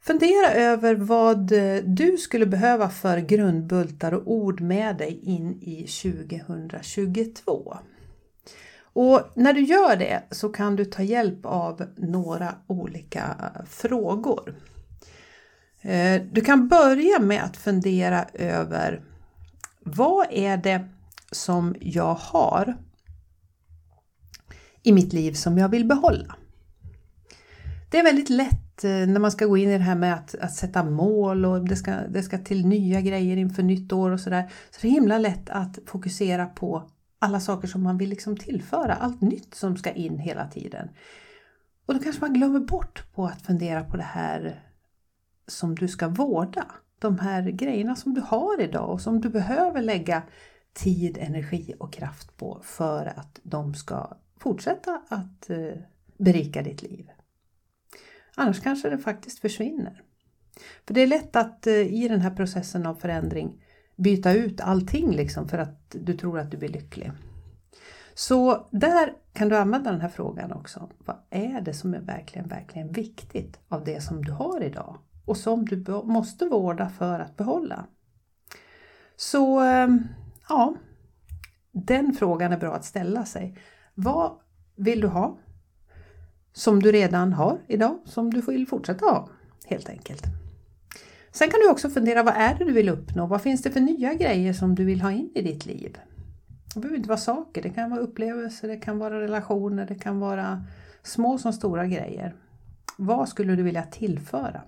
Fundera 0.00 0.52
över 0.52 0.94
vad 0.94 1.52
du 1.84 2.16
skulle 2.18 2.46
behöva 2.46 2.88
för 2.88 3.18
grundbultar 3.18 4.14
och 4.14 4.22
ord 4.26 4.60
med 4.60 4.96
dig 4.96 5.20
in 5.22 5.62
i 5.62 5.86
2022. 5.86 7.76
Och 8.80 9.20
när 9.34 9.52
du 9.52 9.60
gör 9.60 9.96
det 9.96 10.22
så 10.30 10.48
kan 10.48 10.76
du 10.76 10.84
ta 10.84 11.02
hjälp 11.02 11.46
av 11.46 11.86
några 11.96 12.54
olika 12.66 13.52
frågor. 13.68 14.54
Eh, 15.80 16.22
du 16.32 16.40
kan 16.40 16.68
börja 16.68 17.18
med 17.18 17.44
att 17.44 17.56
fundera 17.56 18.24
över 18.32 19.02
vad 19.80 20.26
är 20.30 20.56
det 20.56 20.88
som 21.32 21.74
jag 21.80 22.14
har 22.14 22.76
i 24.86 24.92
mitt 24.92 25.12
liv 25.12 25.32
som 25.32 25.58
jag 25.58 25.68
vill 25.68 25.84
behålla? 25.84 26.36
Det 27.90 27.98
är 27.98 28.04
väldigt 28.04 28.30
lätt 28.30 28.84
eh, 28.84 28.90
när 28.90 29.20
man 29.20 29.32
ska 29.32 29.46
gå 29.46 29.56
in 29.56 29.68
i 29.68 29.78
det 29.78 29.84
här 29.84 29.94
med 29.94 30.14
att, 30.14 30.34
att 30.34 30.54
sätta 30.54 30.84
mål 30.84 31.44
och 31.44 31.68
det 31.68 31.76
ska, 31.76 31.94
det 32.08 32.22
ska 32.22 32.38
till 32.38 32.66
nya 32.66 33.00
grejer 33.00 33.36
inför 33.36 33.62
nytt 33.62 33.92
år 33.92 34.10
och 34.10 34.20
sådär. 34.20 34.52
Så 34.70 34.78
det 34.80 34.88
är 34.88 34.92
himla 34.92 35.18
lätt 35.18 35.50
att 35.50 35.78
fokusera 35.86 36.46
på 36.46 36.90
alla 37.18 37.40
saker 37.40 37.68
som 37.68 37.82
man 37.82 37.98
vill 37.98 38.10
liksom 38.10 38.36
tillföra, 38.36 38.94
allt 38.94 39.20
nytt 39.20 39.54
som 39.54 39.76
ska 39.76 39.90
in 39.90 40.18
hela 40.18 40.46
tiden. 40.46 40.88
Och 41.86 41.94
då 41.94 42.00
kanske 42.00 42.20
man 42.20 42.34
glömmer 42.34 42.60
bort 42.60 43.04
på 43.14 43.26
att 43.26 43.42
fundera 43.42 43.84
på 43.84 43.96
det 43.96 44.02
här 44.02 44.60
som 45.46 45.74
du 45.74 45.88
ska 45.88 46.08
vårda. 46.08 46.66
De 46.98 47.18
här 47.18 47.42
grejerna 47.42 47.96
som 47.96 48.14
du 48.14 48.20
har 48.20 48.60
idag 48.60 48.90
och 48.90 49.00
som 49.00 49.20
du 49.20 49.28
behöver 49.28 49.82
lägga 49.82 50.22
tid, 50.72 51.18
energi 51.20 51.74
och 51.78 51.92
kraft 51.92 52.36
på 52.36 52.60
för 52.62 53.06
att 53.06 53.40
de 53.42 53.74
ska 53.74 54.16
fortsätta 54.38 55.02
att 55.08 55.50
eh, 55.50 55.72
berika 56.18 56.62
ditt 56.62 56.82
liv. 56.82 57.10
Annars 58.34 58.62
kanske 58.62 58.90
det 58.90 58.98
faktiskt 58.98 59.38
försvinner. 59.38 60.02
För 60.86 60.94
det 60.94 61.00
är 61.00 61.06
lätt 61.06 61.36
att 61.36 61.66
eh, 61.66 61.74
i 61.74 62.08
den 62.08 62.20
här 62.20 62.30
processen 62.30 62.86
av 62.86 62.94
förändring 62.94 63.62
byta 63.96 64.32
ut 64.32 64.60
allting 64.60 65.10
liksom 65.10 65.48
för 65.48 65.58
att 65.58 65.96
du 66.00 66.16
tror 66.16 66.38
att 66.38 66.50
du 66.50 66.56
blir 66.56 66.68
lycklig. 66.68 67.12
Så 68.14 68.68
där 68.70 69.12
kan 69.32 69.48
du 69.48 69.56
använda 69.56 69.92
den 69.92 70.00
här 70.00 70.08
frågan 70.08 70.52
också. 70.52 70.90
Vad 70.98 71.16
är 71.30 71.60
det 71.60 71.74
som 71.74 71.94
är 71.94 72.00
verkligen, 72.00 72.48
verkligen 72.48 72.92
viktigt 72.92 73.60
av 73.68 73.84
det 73.84 74.00
som 74.00 74.24
du 74.24 74.32
har 74.32 74.62
idag 74.62 74.98
och 75.24 75.36
som 75.36 75.64
du 75.64 75.84
måste 76.04 76.46
vårda 76.46 76.88
för 76.88 77.20
att 77.20 77.36
behålla? 77.36 77.86
Så 79.16 79.64
eh, 79.64 79.88
ja, 80.48 80.74
den 81.72 82.12
frågan 82.12 82.52
är 82.52 82.56
bra 82.58 82.74
att 82.74 82.84
ställa 82.84 83.24
sig. 83.24 83.58
Vad 83.98 84.32
vill 84.76 85.00
du 85.00 85.06
ha 85.06 85.38
som 86.52 86.82
du 86.82 86.92
redan 86.92 87.32
har 87.32 87.58
idag, 87.68 87.98
som 88.04 88.30
du 88.30 88.40
vill 88.40 88.66
fortsätta 88.66 89.04
ha 89.04 89.28
helt 89.66 89.88
enkelt? 89.88 90.22
Sen 91.30 91.50
kan 91.50 91.60
du 91.60 91.70
också 91.70 91.90
fundera, 91.90 92.22
vad 92.22 92.34
är 92.34 92.54
det 92.54 92.64
du 92.64 92.72
vill 92.72 92.88
uppnå? 92.88 93.26
Vad 93.26 93.42
finns 93.42 93.62
det 93.62 93.70
för 93.70 93.80
nya 93.80 94.14
grejer 94.14 94.52
som 94.52 94.74
du 94.74 94.84
vill 94.84 95.00
ha 95.00 95.12
in 95.12 95.30
i 95.34 95.42
ditt 95.42 95.66
liv? 95.66 95.98
Det 96.74 96.80
behöver 96.80 96.96
inte 96.96 97.08
vara 97.08 97.18
saker, 97.18 97.62
det 97.62 97.70
kan 97.70 97.90
vara 97.90 98.00
upplevelser, 98.00 98.68
det 98.68 98.76
kan 98.76 98.98
vara 98.98 99.20
relationer, 99.20 99.86
det 99.86 99.94
kan 99.94 100.20
vara 100.20 100.64
små 101.02 101.38
som 101.38 101.52
stora 101.52 101.86
grejer. 101.86 102.34
Vad 102.98 103.28
skulle 103.28 103.56
du 103.56 103.62
vilja 103.62 103.82
tillföra? 103.82 104.62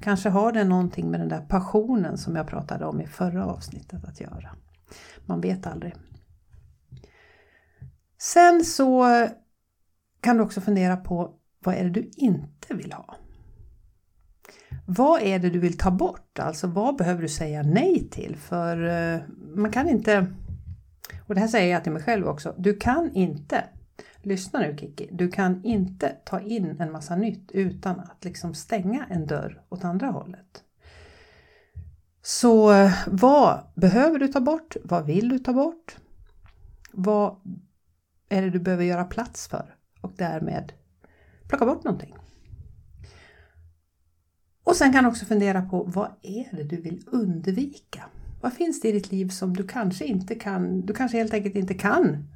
Kanske 0.00 0.28
har 0.28 0.52
det 0.52 0.64
någonting 0.64 1.10
med 1.10 1.20
den 1.20 1.28
där 1.28 1.46
passionen 1.48 2.18
som 2.18 2.36
jag 2.36 2.46
pratade 2.46 2.84
om 2.84 3.00
i 3.00 3.06
förra 3.06 3.46
avsnittet 3.46 4.04
att 4.04 4.20
göra. 4.20 4.50
Man 5.26 5.40
vet 5.40 5.66
aldrig. 5.66 5.94
Sen 8.24 8.64
så 8.64 9.06
kan 10.20 10.36
du 10.36 10.42
också 10.42 10.60
fundera 10.60 10.96
på 10.96 11.34
vad 11.64 11.74
är 11.74 11.84
det 11.84 11.90
du 11.90 12.10
inte 12.16 12.74
vill 12.74 12.92
ha? 12.92 13.16
Vad 14.86 15.22
är 15.22 15.38
det 15.38 15.50
du 15.50 15.58
vill 15.58 15.78
ta 15.78 15.90
bort? 15.90 16.38
Alltså 16.38 16.66
vad 16.66 16.96
behöver 16.96 17.22
du 17.22 17.28
säga 17.28 17.62
nej 17.62 18.08
till? 18.10 18.36
För 18.36 18.86
eh, 18.86 19.20
man 19.54 19.72
kan 19.72 19.88
inte, 19.88 20.26
och 21.26 21.34
det 21.34 21.40
här 21.40 21.48
säger 21.48 21.72
jag 21.72 21.82
till 21.82 21.92
mig 21.92 22.02
själv 22.02 22.26
också, 22.26 22.54
du 22.58 22.76
kan 22.76 23.10
inte, 23.14 23.64
lyssna 24.22 24.60
nu 24.60 24.76
Kiki, 24.76 25.08
du 25.12 25.30
kan 25.30 25.64
inte 25.64 26.08
ta 26.24 26.40
in 26.40 26.80
en 26.80 26.92
massa 26.92 27.16
nytt 27.16 27.50
utan 27.52 28.00
att 28.00 28.24
liksom 28.24 28.54
stänga 28.54 29.06
en 29.10 29.26
dörr 29.26 29.62
åt 29.68 29.84
andra 29.84 30.06
hållet. 30.06 30.62
Så 32.22 32.72
eh, 32.72 32.92
vad 33.06 33.60
behöver 33.74 34.18
du 34.18 34.28
ta 34.28 34.40
bort? 34.40 34.76
Vad 34.84 35.06
vill 35.06 35.28
du 35.28 35.38
ta 35.38 35.52
bort? 35.52 35.96
Vad 36.92 37.36
är 38.34 38.42
det 38.42 38.50
du 38.50 38.58
behöver 38.58 38.84
göra 38.84 39.04
plats 39.04 39.48
för? 39.48 39.74
Och 40.00 40.12
därmed 40.16 40.72
plocka 41.48 41.66
bort 41.66 41.84
någonting. 41.84 42.14
Och 44.64 44.76
sen 44.76 44.92
kan 44.92 45.04
du 45.04 45.10
också 45.10 45.26
fundera 45.26 45.62
på 45.62 45.84
vad 45.84 46.10
är 46.22 46.56
det 46.56 46.62
du 46.62 46.76
vill 46.76 47.04
undvika? 47.06 48.04
Vad 48.40 48.52
finns 48.52 48.80
det 48.80 48.88
i 48.88 48.92
ditt 48.92 49.12
liv 49.12 49.28
som 49.28 49.56
du 49.56 49.66
kanske 49.66 50.04
inte 50.04 50.34
kan, 50.34 50.80
du 50.80 50.92
kanske 50.92 51.18
helt 51.18 51.34
enkelt 51.34 51.54
inte 51.54 51.74
kan 51.74 52.28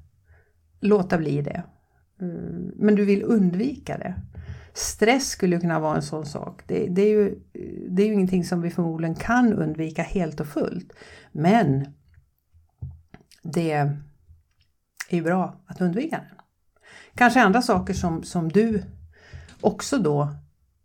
låta 0.81 1.19
bli 1.19 1.43
det. 1.43 1.63
Mm, 2.21 2.73
men 2.77 2.95
du 2.95 3.05
vill 3.05 3.23
undvika 3.23 3.99
det. 3.99 4.15
Stress 4.75 5.29
skulle 5.29 5.61
kunna 5.61 5.81
vara 5.81 5.97
en 5.97 6.03
sån 6.03 6.27
sak. 6.27 6.63
Det, 6.67 6.87
det, 6.89 7.03
är 7.03 7.11
ju, 7.11 7.39
det 7.89 8.03
är 8.03 8.07
ju 8.07 8.13
ingenting 8.13 8.45
som 8.45 8.63
vi 8.63 8.71
förmodligen 8.71 9.15
kan 9.15 9.53
undvika 9.53 10.03
helt 10.03 10.41
och 10.41 10.47
fullt. 10.47 10.93
Men 11.33 11.87
det 13.43 13.97
är 15.09 15.17
ju 15.17 15.23
bra 15.23 15.57
att 15.67 15.81
undvika 15.81 16.17
den. 16.17 16.39
Kanske 17.15 17.43
andra 17.43 17.63
saker 17.63 17.95
som, 17.95 18.23
som 18.23 18.49
du 18.49 18.83
också 19.61 19.99
då 19.99 20.29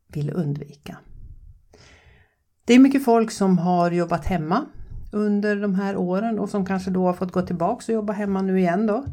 vill 0.08 0.30
undvika. 0.30 0.98
Det 2.66 2.74
är 2.74 2.80
mycket 2.80 3.06
folk 3.06 3.32
som 3.32 3.58
har 3.58 3.92
jobbat 3.92 4.26
hemma 4.26 4.66
under 5.12 5.56
de 5.56 5.76
här 5.76 5.98
åren 5.98 6.40
och 6.40 6.50
som 6.50 6.66
kanske 6.66 6.92
då 6.92 7.06
har 7.06 7.14
fått 7.14 7.32
gå 7.32 7.42
tillbaka 7.42 7.92
och 7.92 7.96
jobba 7.96 8.14
hemma 8.14 8.42
nu 8.42 8.60
igen 8.60 8.88
då. 8.88 9.06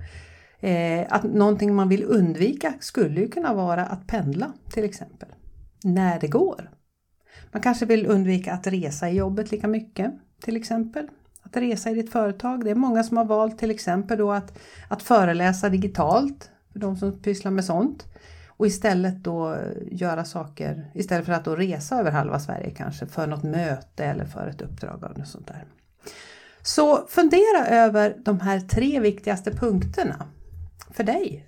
Eh, 0.60 1.06
att 1.10 1.22
någonting 1.22 1.74
man 1.74 1.88
vill 1.88 2.04
undvika 2.04 2.74
skulle 2.80 3.20
ju 3.20 3.28
kunna 3.28 3.54
vara 3.54 3.86
att 3.86 4.06
pendla 4.06 4.52
till 4.72 4.84
exempel. 4.84 5.28
När 5.84 6.20
det 6.20 6.28
går. 6.28 6.70
Man 7.52 7.62
kanske 7.62 7.86
vill 7.86 8.06
undvika 8.06 8.52
att 8.52 8.66
resa 8.66 9.10
i 9.10 9.16
jobbet 9.16 9.50
lika 9.50 9.68
mycket 9.68 10.12
till 10.42 10.56
exempel. 10.56 11.08
Att 11.50 11.57
resa 11.57 11.90
i 11.90 11.95
ditt 11.95 12.12
företag. 12.12 12.64
Det 12.64 12.71
är 12.71 12.75
många 12.75 13.02
som 13.02 13.16
har 13.16 13.25
valt 13.25 13.59
till 13.59 13.71
exempel 13.71 14.19
då 14.19 14.33
att, 14.33 14.59
att 14.88 15.02
föreläsa 15.02 15.69
digitalt 15.69 16.50
för 16.73 16.78
de 16.78 16.97
som 16.97 17.23
pysslar 17.23 17.50
med 17.50 17.64
sånt. 17.64 18.04
Och 18.49 18.66
istället 18.66 19.25
då 19.25 19.57
göra 19.90 20.25
saker, 20.25 20.90
istället 20.95 21.26
för 21.26 21.33
att 21.33 21.45
då 21.45 21.57
resa 21.57 22.00
över 22.00 22.11
halva 22.11 22.40
Sverige 22.40 22.71
kanske 22.71 23.07
för 23.07 23.26
något 23.26 23.42
möte 23.42 24.04
eller 24.04 24.25
för 24.25 24.47
ett 24.47 24.61
uppdrag 24.61 25.11
eller 25.14 25.25
sånt 25.25 25.47
där. 25.47 25.64
Så 26.62 27.07
fundera 27.09 27.66
över 27.66 28.16
de 28.25 28.40
här 28.40 28.61
tre 28.61 29.00
viktigaste 29.00 29.50
punkterna 29.50 30.26
för 30.90 31.04
dig. 31.04 31.47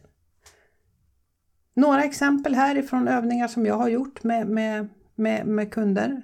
Några 1.75 2.05
exempel 2.05 2.55
här 2.55 2.77
ifrån 2.77 3.09
övningar 3.09 3.49
som 3.49 3.67
jag 3.67 3.75
har 3.75 3.89
gjort 3.89 4.25
med, 4.25 4.47
med, 4.47 4.89
med, 5.15 5.47
med 5.47 5.73
kunder. 5.73 6.23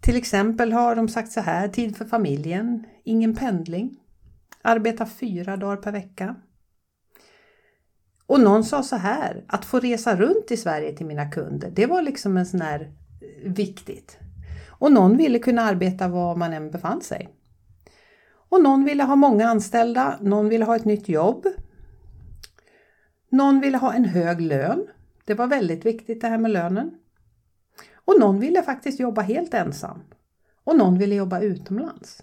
Till 0.00 0.16
exempel 0.16 0.72
har 0.72 0.96
de 0.96 1.08
sagt 1.08 1.32
så 1.32 1.40
här, 1.40 1.68
tid 1.68 1.96
för 1.96 2.04
familjen, 2.04 2.84
ingen 3.08 3.34
pendling, 3.34 4.00
arbeta 4.62 5.06
fyra 5.06 5.56
dagar 5.56 5.76
per 5.76 5.92
vecka, 5.92 6.36
och 8.28 8.40
någon 8.40 8.64
sa 8.64 8.82
så 8.82 8.96
här, 8.96 9.44
att 9.46 9.64
få 9.64 9.80
resa 9.80 10.16
runt 10.16 10.50
i 10.50 10.56
Sverige 10.56 10.92
till 10.92 11.06
mina 11.06 11.30
kunder, 11.30 11.70
det 11.70 11.86
var 11.86 12.02
liksom 12.02 12.36
en 12.36 12.46
sån 12.46 12.60
här 12.60 12.80
eh, 12.80 13.52
viktigt. 13.52 14.18
Och 14.68 14.92
någon 14.92 15.16
ville 15.16 15.38
kunna 15.38 15.62
arbeta 15.62 16.08
var 16.08 16.36
man 16.36 16.52
än 16.52 16.70
befann 16.70 17.00
sig. 17.00 17.28
Och 18.48 18.62
någon 18.62 18.84
ville 18.84 19.02
ha 19.02 19.16
många 19.16 19.48
anställda, 19.48 20.18
någon 20.20 20.48
ville 20.48 20.64
ha 20.64 20.76
ett 20.76 20.84
nytt 20.84 21.08
jobb. 21.08 21.46
Någon 23.30 23.60
ville 23.60 23.78
ha 23.78 23.92
en 23.92 24.04
hög 24.04 24.40
lön. 24.40 24.86
Det 25.24 25.34
var 25.34 25.46
väldigt 25.46 25.86
viktigt 25.86 26.20
det 26.20 26.28
här 26.28 26.38
med 26.38 26.50
lönen. 26.50 26.90
Och 27.94 28.20
någon 28.20 28.40
ville 28.40 28.62
faktiskt 28.62 29.00
jobba 29.00 29.22
helt 29.22 29.54
ensam. 29.54 30.02
Och 30.64 30.76
någon 30.76 30.98
ville 30.98 31.14
jobba 31.14 31.40
utomlands. 31.40 32.22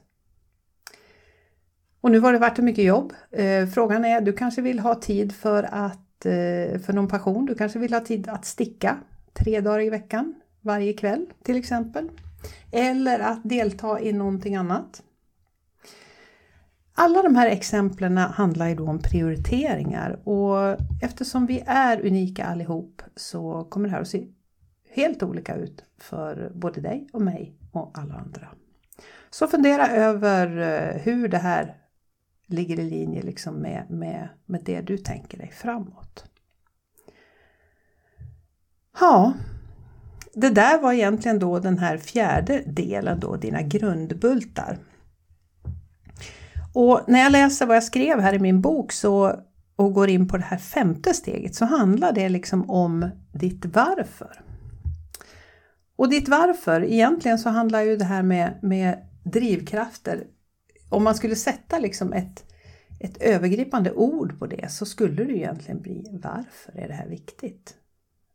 Och 2.06 2.12
nu 2.12 2.20
har 2.20 2.34
det 2.34 2.40
varit 2.40 2.58
mycket 2.58 2.86
jobb. 2.86 3.14
Eh, 3.32 3.68
frågan 3.68 4.06
är, 4.06 4.22
du 4.22 4.34
kanske 4.34 4.62
vill 4.62 4.80
ha 4.80 4.96
tid 4.96 5.36
för, 5.36 5.64
att, 5.64 6.26
eh, 6.26 6.80
för 6.80 6.94
någon 6.94 7.08
passion. 7.08 7.46
Du 7.46 7.56
kanske 7.56 7.80
vill 7.80 7.94
ha 7.94 8.00
tid 8.00 8.30
att 8.30 8.46
sticka 8.46 8.98
tre 9.34 9.62
dagar 9.62 9.82
i 9.82 9.90
veckan, 9.90 10.36
varje 10.62 10.94
kväll 10.94 11.26
till 11.44 11.58
exempel. 11.58 12.10
Eller 12.72 13.20
att 13.20 13.40
delta 13.44 14.00
i 14.00 14.14
någonting 14.14 14.56
annat. 14.56 15.04
Alla 16.96 17.22
de 17.22 17.36
här 17.36 17.48
exemplen 17.48 18.18
handlar 18.18 18.68
ju 18.68 18.76
då 18.76 18.88
om 18.88 19.00
prioriteringar 19.00 20.20
och 20.30 20.78
eftersom 21.02 21.46
vi 21.46 21.64
är 21.66 22.06
unika 22.06 22.46
allihop 22.46 23.02
så 23.16 23.64
kommer 23.70 23.88
det 23.88 23.96
här 23.96 24.02
att 24.02 24.08
se 24.08 24.28
helt 24.90 25.24
olika 25.24 25.56
ut 25.56 25.84
för 25.98 26.52
både 26.56 26.82
dig 26.82 27.08
och 27.14 27.22
mig 27.22 27.56
och 27.72 27.92
alla 27.98 28.14
andra. 28.14 28.48
Så 29.30 29.48
fundera 29.48 29.88
över 29.88 30.58
eh, 30.58 31.02
hur 31.02 31.28
det 31.28 31.38
här 31.38 31.76
ligger 32.48 32.80
i 32.80 32.90
linje 32.90 33.22
liksom 33.22 33.56
med, 33.56 33.86
med, 33.90 34.30
med 34.46 34.62
det 34.64 34.82
du 34.82 34.98
tänker 34.98 35.38
dig 35.38 35.52
framåt. 35.52 36.26
Ja, 39.00 39.34
det 40.34 40.50
där 40.50 40.82
var 40.82 40.94
egentligen 40.94 41.40
då 41.40 41.60
den 41.60 41.78
här 41.78 41.98
fjärde 41.98 42.64
delen 42.66 43.20
då, 43.20 43.36
dina 43.36 43.62
grundbultar. 43.62 44.78
Och 46.74 47.02
när 47.08 47.20
jag 47.20 47.32
läser 47.32 47.66
vad 47.66 47.76
jag 47.76 47.84
skrev 47.84 48.20
här 48.20 48.34
i 48.34 48.40
min 48.40 48.62
bok 48.62 48.92
så, 48.92 49.40
och 49.76 49.94
går 49.94 50.10
in 50.10 50.28
på 50.28 50.38
det 50.38 50.44
här 50.44 50.58
femte 50.58 51.14
steget 51.14 51.56
så 51.56 51.66
handlar 51.66 52.12
det 52.12 52.30
liksom 52.30 52.70
om 52.70 53.10
ditt 53.34 53.66
varför. 53.66 54.42
Och 55.96 56.10
ditt 56.10 56.30
varför, 56.30 56.84
egentligen 56.84 57.40
så 57.40 57.50
handlar 57.50 57.82
ju 57.82 57.98
det 57.98 58.06
här 58.06 58.24
med, 58.24 58.60
med 58.62 58.98
drivkrafter, 59.24 60.24
om 60.90 61.04
man 61.04 61.16
skulle 61.16 61.36
sätta 61.36 61.80
liksom 61.80 62.14
ett, 62.14 62.46
ett 63.00 63.18
övergripande 63.18 63.92
ord 63.92 64.40
på 64.40 64.46
det 64.46 64.72
så 64.72 64.86
skulle 64.86 65.24
det 65.24 65.38
egentligen 65.38 65.82
bli 65.82 66.20
varför 66.24 66.80
är 66.80 66.88
det 66.88 66.94
här 66.94 67.08
viktigt? 67.08 67.76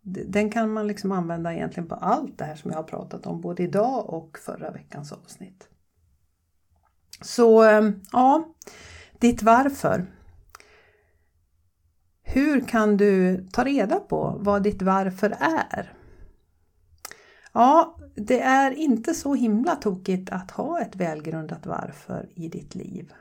Den 0.03 0.51
kan 0.51 0.73
man 0.73 0.87
liksom 0.87 1.13
använda 1.13 1.55
egentligen 1.55 1.89
på 1.89 1.95
allt 1.95 2.39
det 2.39 2.45
här 2.45 2.57
som 2.57 2.71
jag 2.71 2.79
har 2.79 2.85
pratat 2.85 3.27
om 3.27 3.41
både 3.41 3.63
idag 3.63 4.11
och 4.11 4.39
förra 4.39 4.71
veckans 4.71 5.13
avsnitt. 5.13 5.69
Så 7.23 7.63
ehm, 7.63 8.01
ja, 8.13 8.55
ditt 9.19 9.43
varför. 9.43 10.07
Hur 12.23 12.61
kan 12.61 12.97
du 12.97 13.45
ta 13.53 13.65
reda 13.65 14.01
på 14.01 14.37
vad 14.41 14.63
ditt 14.63 14.83
varför 14.83 15.37
är? 15.41 16.00
Ja, 17.53 17.97
det 18.15 18.41
är 18.41 18.71
inte 18.71 19.15
så 19.15 19.35
himla 19.35 19.77
tokigt 19.77 20.31
att 20.31 20.51
ha 20.51 20.81
ett 20.81 20.97
välgrundat 20.97 21.67
varför 21.67 22.29
i 22.35 22.49
ditt 22.49 22.75
liv, 22.75 23.13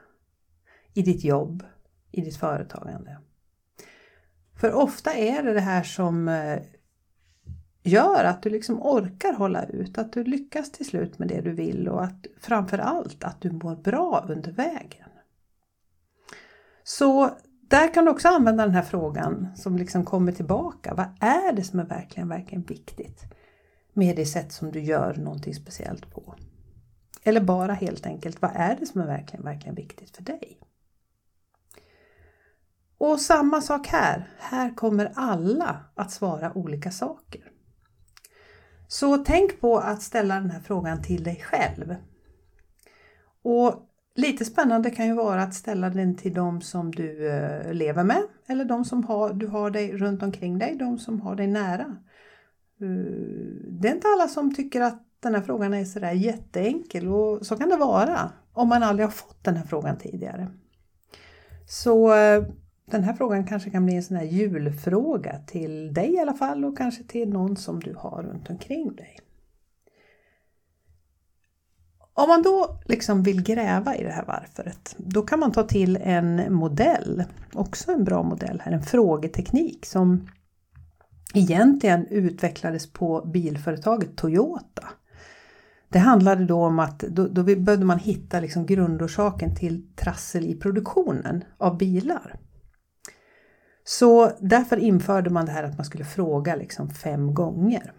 i 0.94 1.02
ditt 1.02 1.24
jobb, 1.24 1.64
i 2.12 2.22
ditt 2.22 2.38
företagande. 2.38 3.18
För 4.56 4.74
ofta 4.74 5.14
är 5.14 5.44
det 5.44 5.54
det 5.54 5.60
här 5.60 5.84
som 5.84 6.28
eh, 6.28 6.60
gör 7.84 8.24
att 8.24 8.42
du 8.42 8.50
liksom 8.50 8.82
orkar 8.82 9.34
hålla 9.34 9.66
ut, 9.66 9.98
att 9.98 10.14
du 10.14 10.24
lyckas 10.24 10.72
till 10.72 10.86
slut 10.86 11.20
med 11.20 11.28
det 11.28 11.42
du 11.42 11.52
vill 11.52 11.88
och 11.88 12.04
att 12.04 12.28
framför 12.40 12.78
allt 12.78 13.24
att 13.24 13.42
du 13.42 13.52
mår 13.52 13.76
bra 13.76 14.26
under 14.30 14.52
vägen. 14.52 15.10
Så 16.84 17.30
där 17.62 17.94
kan 17.94 18.06
du 18.06 18.12
också 18.12 18.28
använda 18.28 18.66
den 18.66 18.76
här 18.76 18.82
frågan 18.82 19.48
som 19.56 19.78
liksom 19.78 20.06
kommer 20.06 20.32
tillbaka. 20.32 20.94
Vad 20.94 21.08
är 21.20 21.54
det 21.54 21.64
som 21.64 21.80
är 21.80 21.86
verkligen, 21.86 22.30
verkligen 22.30 22.64
viktigt 22.64 23.24
med 23.94 24.16
det 24.16 24.26
sätt 24.26 24.52
som 24.52 24.72
du 24.72 24.82
gör 24.82 25.14
någonting 25.14 25.56
speciellt 25.56 26.12
på? 26.12 26.36
Eller 27.24 27.42
bara 27.42 27.74
helt 27.74 28.06
enkelt, 28.06 28.42
vad 28.42 28.52
är 28.56 28.76
det 28.80 28.86
som 28.86 29.02
är 29.02 29.06
verkligen, 29.06 29.46
verkligen 29.46 29.76
viktigt 29.76 30.16
för 30.16 30.24
dig? 30.24 30.58
Och 32.98 33.20
samma 33.20 33.62
sak 33.62 33.88
här. 33.88 34.30
Här 34.38 34.76
kommer 34.76 35.12
alla 35.16 35.86
att 35.96 36.12
svara 36.12 36.54
olika 36.54 36.92
saker. 36.92 37.52
Så 38.88 39.18
tänk 39.18 39.62
på 39.62 39.78
att 39.78 40.02
ställa 40.02 40.36
den 40.36 40.50
här 40.50 40.60
frågan 40.60 41.02
till 41.02 41.24
dig 41.24 41.44
själv. 41.46 41.96
Och 43.42 43.90
Lite 44.20 44.46
spännande 44.46 44.92
kan 44.92 45.08
ju 45.08 45.14
vara 45.14 45.44
att 45.44 45.54
ställa 45.54 45.90
den 45.90 46.16
till 46.16 46.34
de 46.34 46.62
som 46.62 46.92
du 46.92 47.30
eh, 47.30 47.74
lever 47.74 48.04
med 48.04 48.24
eller 48.48 48.66
de 48.66 48.86
som 48.86 49.04
har, 49.04 49.34
du 49.34 49.48
har 49.48 49.70
dig 49.70 49.98
runt 49.98 50.24
omkring 50.24 50.58
dig, 50.58 50.76
de 50.76 50.98
som 50.98 51.22
har 51.22 51.36
dig 51.36 51.48
nära. 51.48 51.98
Eh, 52.82 52.88
det 53.70 53.88
är 53.88 53.96
inte 53.96 54.08
alla 54.08 54.28
som 54.28 54.56
tycker 54.56 54.82
att 54.82 55.06
den 55.20 55.36
här 55.36 55.42
frågan 55.42 55.74
är 55.74 55.86
sådär 55.86 56.12
jätteenkel 56.12 57.08
och 57.08 57.46
så 57.46 57.56
kan 57.56 57.70
det 57.70 57.78
vara 57.78 58.32
om 58.54 58.68
man 58.68 58.84
aldrig 58.84 59.08
har 59.08 59.12
fått 59.12 59.44
den 59.44 59.56
här 59.56 59.66
frågan 59.66 59.98
tidigare. 59.98 60.48
Så 61.68 62.14
eh, 62.16 62.44
den 62.86 63.04
här 63.04 63.14
frågan 63.14 63.48
kanske 63.48 63.70
kan 63.70 63.86
bli 63.86 63.96
en 63.96 64.04
sån 64.04 64.18
här 64.18 64.24
julfråga 64.24 65.40
till 65.48 65.94
dig 65.94 66.14
i 66.14 66.20
alla 66.20 66.34
fall 66.34 66.66
och 66.66 66.78
kanske 66.78 67.04
till 67.04 67.30
någon 67.30 67.56
som 67.56 67.80
du 67.80 67.94
har 67.94 68.24
runt 68.24 68.50
omkring 68.50 68.96
dig. 68.96 69.20
Om 72.14 72.28
man 72.28 72.42
då 72.42 72.80
liksom 72.86 73.24
vill 73.24 73.44
gräva 73.44 73.96
i 73.96 74.04
det 74.04 74.12
här 74.12 74.26
varföret, 74.26 74.96
då 74.98 75.22
kan 75.22 75.40
man 75.40 75.52
ta 75.52 75.64
till 75.64 75.98
en 75.98 76.54
modell, 76.54 77.24
också 77.54 77.92
en 77.92 78.04
bra 78.04 78.24
modell 78.24 78.62
här, 78.66 78.72
en 78.72 78.84
frågeteknik 78.84 79.86
som 79.86 80.28
egentligen 81.34 82.08
utvecklades 82.08 82.94
på 82.94 83.22
bilföretaget 83.34 84.18
Toyota. 84.18 84.90
Det 85.90 86.00
handlade 86.00 86.46
då 86.46 86.66
om 86.66 86.80
att 86.80 87.00
då, 87.00 87.28
då 87.28 87.44
behövde 87.44 87.86
man 87.86 88.00
hitta 88.00 88.40
liksom 88.40 88.66
grundorsaken 88.66 89.56
till 89.56 89.96
trassel 89.96 90.46
i 90.46 90.56
produktionen 90.56 91.44
av 91.58 91.78
bilar. 91.78 92.40
Så 93.84 94.32
därför 94.40 94.78
införde 94.78 95.30
man 95.30 95.46
det 95.46 95.52
här 95.52 95.64
att 95.64 95.78
man 95.78 95.86
skulle 95.86 96.06
fråga 96.06 96.56
liksom 96.56 96.90
fem 96.90 97.34
gånger. 97.34 97.94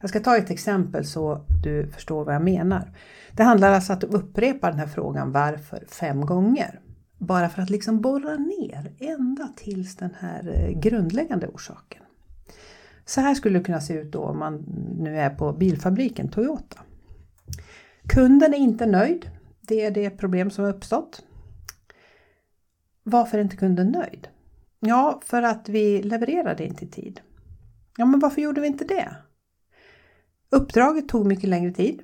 Jag 0.00 0.10
ska 0.10 0.20
ta 0.20 0.36
ett 0.36 0.50
exempel 0.50 1.04
så 1.04 1.46
du 1.62 1.86
förstår 1.86 2.24
vad 2.24 2.34
jag 2.34 2.42
menar. 2.42 2.92
Det 3.32 3.42
handlar 3.42 3.72
alltså 3.72 3.92
om 3.92 3.98
att 3.98 4.04
upprepa 4.04 4.70
den 4.70 4.78
här 4.78 4.86
frågan 4.86 5.32
varför 5.32 5.84
fem 5.88 6.26
gånger. 6.26 6.80
Bara 7.18 7.48
för 7.48 7.62
att 7.62 7.70
liksom 7.70 8.00
borra 8.00 8.36
ner 8.36 8.92
ända 8.98 9.48
tills 9.56 9.96
den 9.96 10.14
här 10.18 10.52
eh, 10.54 10.80
grundläggande 10.80 11.46
orsaken. 11.46 12.02
Så 13.04 13.20
här 13.20 13.34
skulle 13.34 13.58
det 13.58 13.64
kunna 13.64 13.80
se 13.80 13.94
ut 13.94 14.12
då 14.12 14.20
om 14.20 14.38
man 14.38 14.64
nu 14.98 15.18
är 15.18 15.30
på 15.30 15.52
bilfabriken 15.52 16.28
Toyota. 16.28 16.80
Kunden 18.08 18.54
är 18.54 18.58
inte 18.58 18.86
nöjd. 18.86 19.30
Det 19.60 19.84
är 19.84 19.90
det 19.90 20.10
problem 20.10 20.50
som 20.50 20.64
har 20.64 20.72
uppstått. 20.72 21.24
Varför 23.02 23.38
är 23.38 23.42
inte 23.42 23.56
kunden 23.56 23.88
nöjd? 23.88 24.28
Ja, 24.80 25.20
för 25.24 25.42
att 25.42 25.68
vi 25.68 26.02
levererade 26.02 26.66
inte 26.66 26.84
i 26.84 26.88
tid. 26.88 27.20
Ja, 27.96 28.04
men 28.04 28.20
varför 28.20 28.42
gjorde 28.42 28.60
vi 28.60 28.66
inte 28.66 28.84
det? 28.84 29.16
Uppdraget 30.50 31.08
tog 31.08 31.26
mycket 31.26 31.48
längre 31.48 31.72
tid. 31.72 32.02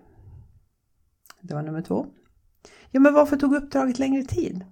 Det 1.41 1.55
var 1.55 1.63
nummer 1.63 1.83
två. 1.83 2.07
Ja, 2.91 3.01
men 3.01 3.15
varför 3.15 3.37
tog 3.37 3.55
uppdraget 3.55 3.99
längre 3.99 4.23
tid? 4.23 4.65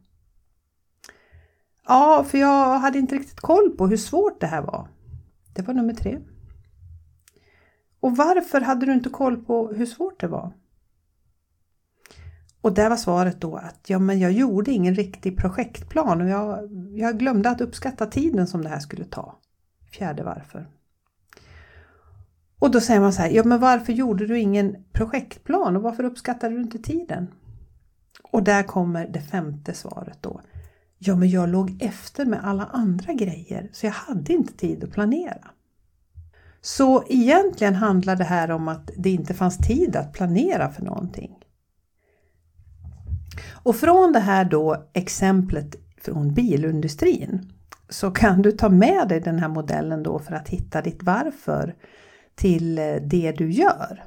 Ja, 1.86 2.24
för 2.28 2.38
jag 2.38 2.78
hade 2.78 2.98
inte 2.98 3.14
riktigt 3.14 3.40
koll 3.40 3.76
på 3.76 3.86
hur 3.86 3.96
svårt 3.96 4.40
det 4.40 4.46
här 4.46 4.62
var. 4.62 4.88
Det 5.54 5.62
var 5.62 5.74
nummer 5.74 5.94
tre. 5.94 6.18
Och 8.00 8.16
varför 8.16 8.60
hade 8.60 8.86
du 8.86 8.92
inte 8.92 9.08
koll 9.08 9.44
på 9.44 9.72
hur 9.72 9.86
svårt 9.86 10.20
det 10.20 10.28
var? 10.28 10.52
Och 12.60 12.74
där 12.74 12.88
var 12.88 12.96
svaret 12.96 13.40
då 13.40 13.56
att 13.56 13.90
ja, 13.90 13.98
men 13.98 14.18
jag 14.18 14.32
gjorde 14.32 14.70
ingen 14.70 14.94
riktig 14.94 15.38
projektplan 15.38 16.20
och 16.20 16.28
jag, 16.28 16.72
jag 16.96 17.18
glömde 17.18 17.50
att 17.50 17.60
uppskatta 17.60 18.06
tiden 18.06 18.46
som 18.46 18.62
det 18.62 18.68
här 18.68 18.78
skulle 18.78 19.04
ta. 19.04 19.38
Fjärde 19.92 20.22
varför. 20.22 20.68
Och 22.58 22.70
då 22.70 22.80
säger 22.80 23.00
man 23.00 23.12
så 23.12 23.22
här, 23.22 23.30
ja 23.30 23.44
men 23.44 23.60
varför 23.60 23.92
gjorde 23.92 24.26
du 24.26 24.38
ingen 24.38 24.76
projektplan 24.92 25.76
och 25.76 25.82
varför 25.82 26.04
uppskattade 26.04 26.54
du 26.54 26.60
inte 26.60 26.78
tiden? 26.78 27.28
Och 28.22 28.42
där 28.42 28.62
kommer 28.62 29.08
det 29.08 29.20
femte 29.20 29.74
svaret 29.74 30.18
då. 30.20 30.40
Ja 31.06 31.16
men 31.16 31.30
jag 31.30 31.48
låg 31.48 31.82
efter 31.82 32.24
med 32.24 32.44
alla 32.44 32.64
andra 32.64 33.12
grejer 33.12 33.68
så 33.72 33.86
jag 33.86 33.92
hade 33.92 34.32
inte 34.32 34.52
tid 34.52 34.84
att 34.84 34.92
planera. 34.92 35.50
Så 36.60 37.04
egentligen 37.08 37.74
handlar 37.74 38.16
det 38.16 38.24
här 38.24 38.50
om 38.50 38.68
att 38.68 38.90
det 38.96 39.10
inte 39.10 39.34
fanns 39.34 39.58
tid 39.58 39.96
att 39.96 40.12
planera 40.12 40.70
för 40.70 40.82
någonting. 40.82 41.38
Och 43.50 43.76
från 43.76 44.12
det 44.12 44.20
här 44.20 44.44
då 44.44 44.88
exemplet 44.92 45.76
från 46.00 46.34
bilindustrin 46.34 47.52
så 47.88 48.10
kan 48.10 48.42
du 48.42 48.52
ta 48.52 48.68
med 48.68 49.08
dig 49.08 49.20
den 49.20 49.38
här 49.38 49.48
modellen 49.48 50.02
då 50.02 50.18
för 50.18 50.34
att 50.34 50.48
hitta 50.48 50.82
ditt 50.82 51.02
varför 51.02 51.74
till 52.34 52.78
eh, 52.78 52.94
det 52.94 53.32
du 53.32 53.50
gör. 53.50 54.04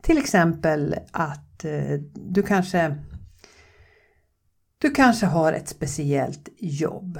Till 0.00 0.18
exempel 0.18 0.94
att 1.10 1.64
eh, 1.64 2.00
du 2.14 2.42
kanske 2.42 2.96
du 4.78 4.90
kanske 4.90 5.26
har 5.26 5.52
ett 5.52 5.68
speciellt 5.68 6.48
jobb. 6.58 7.18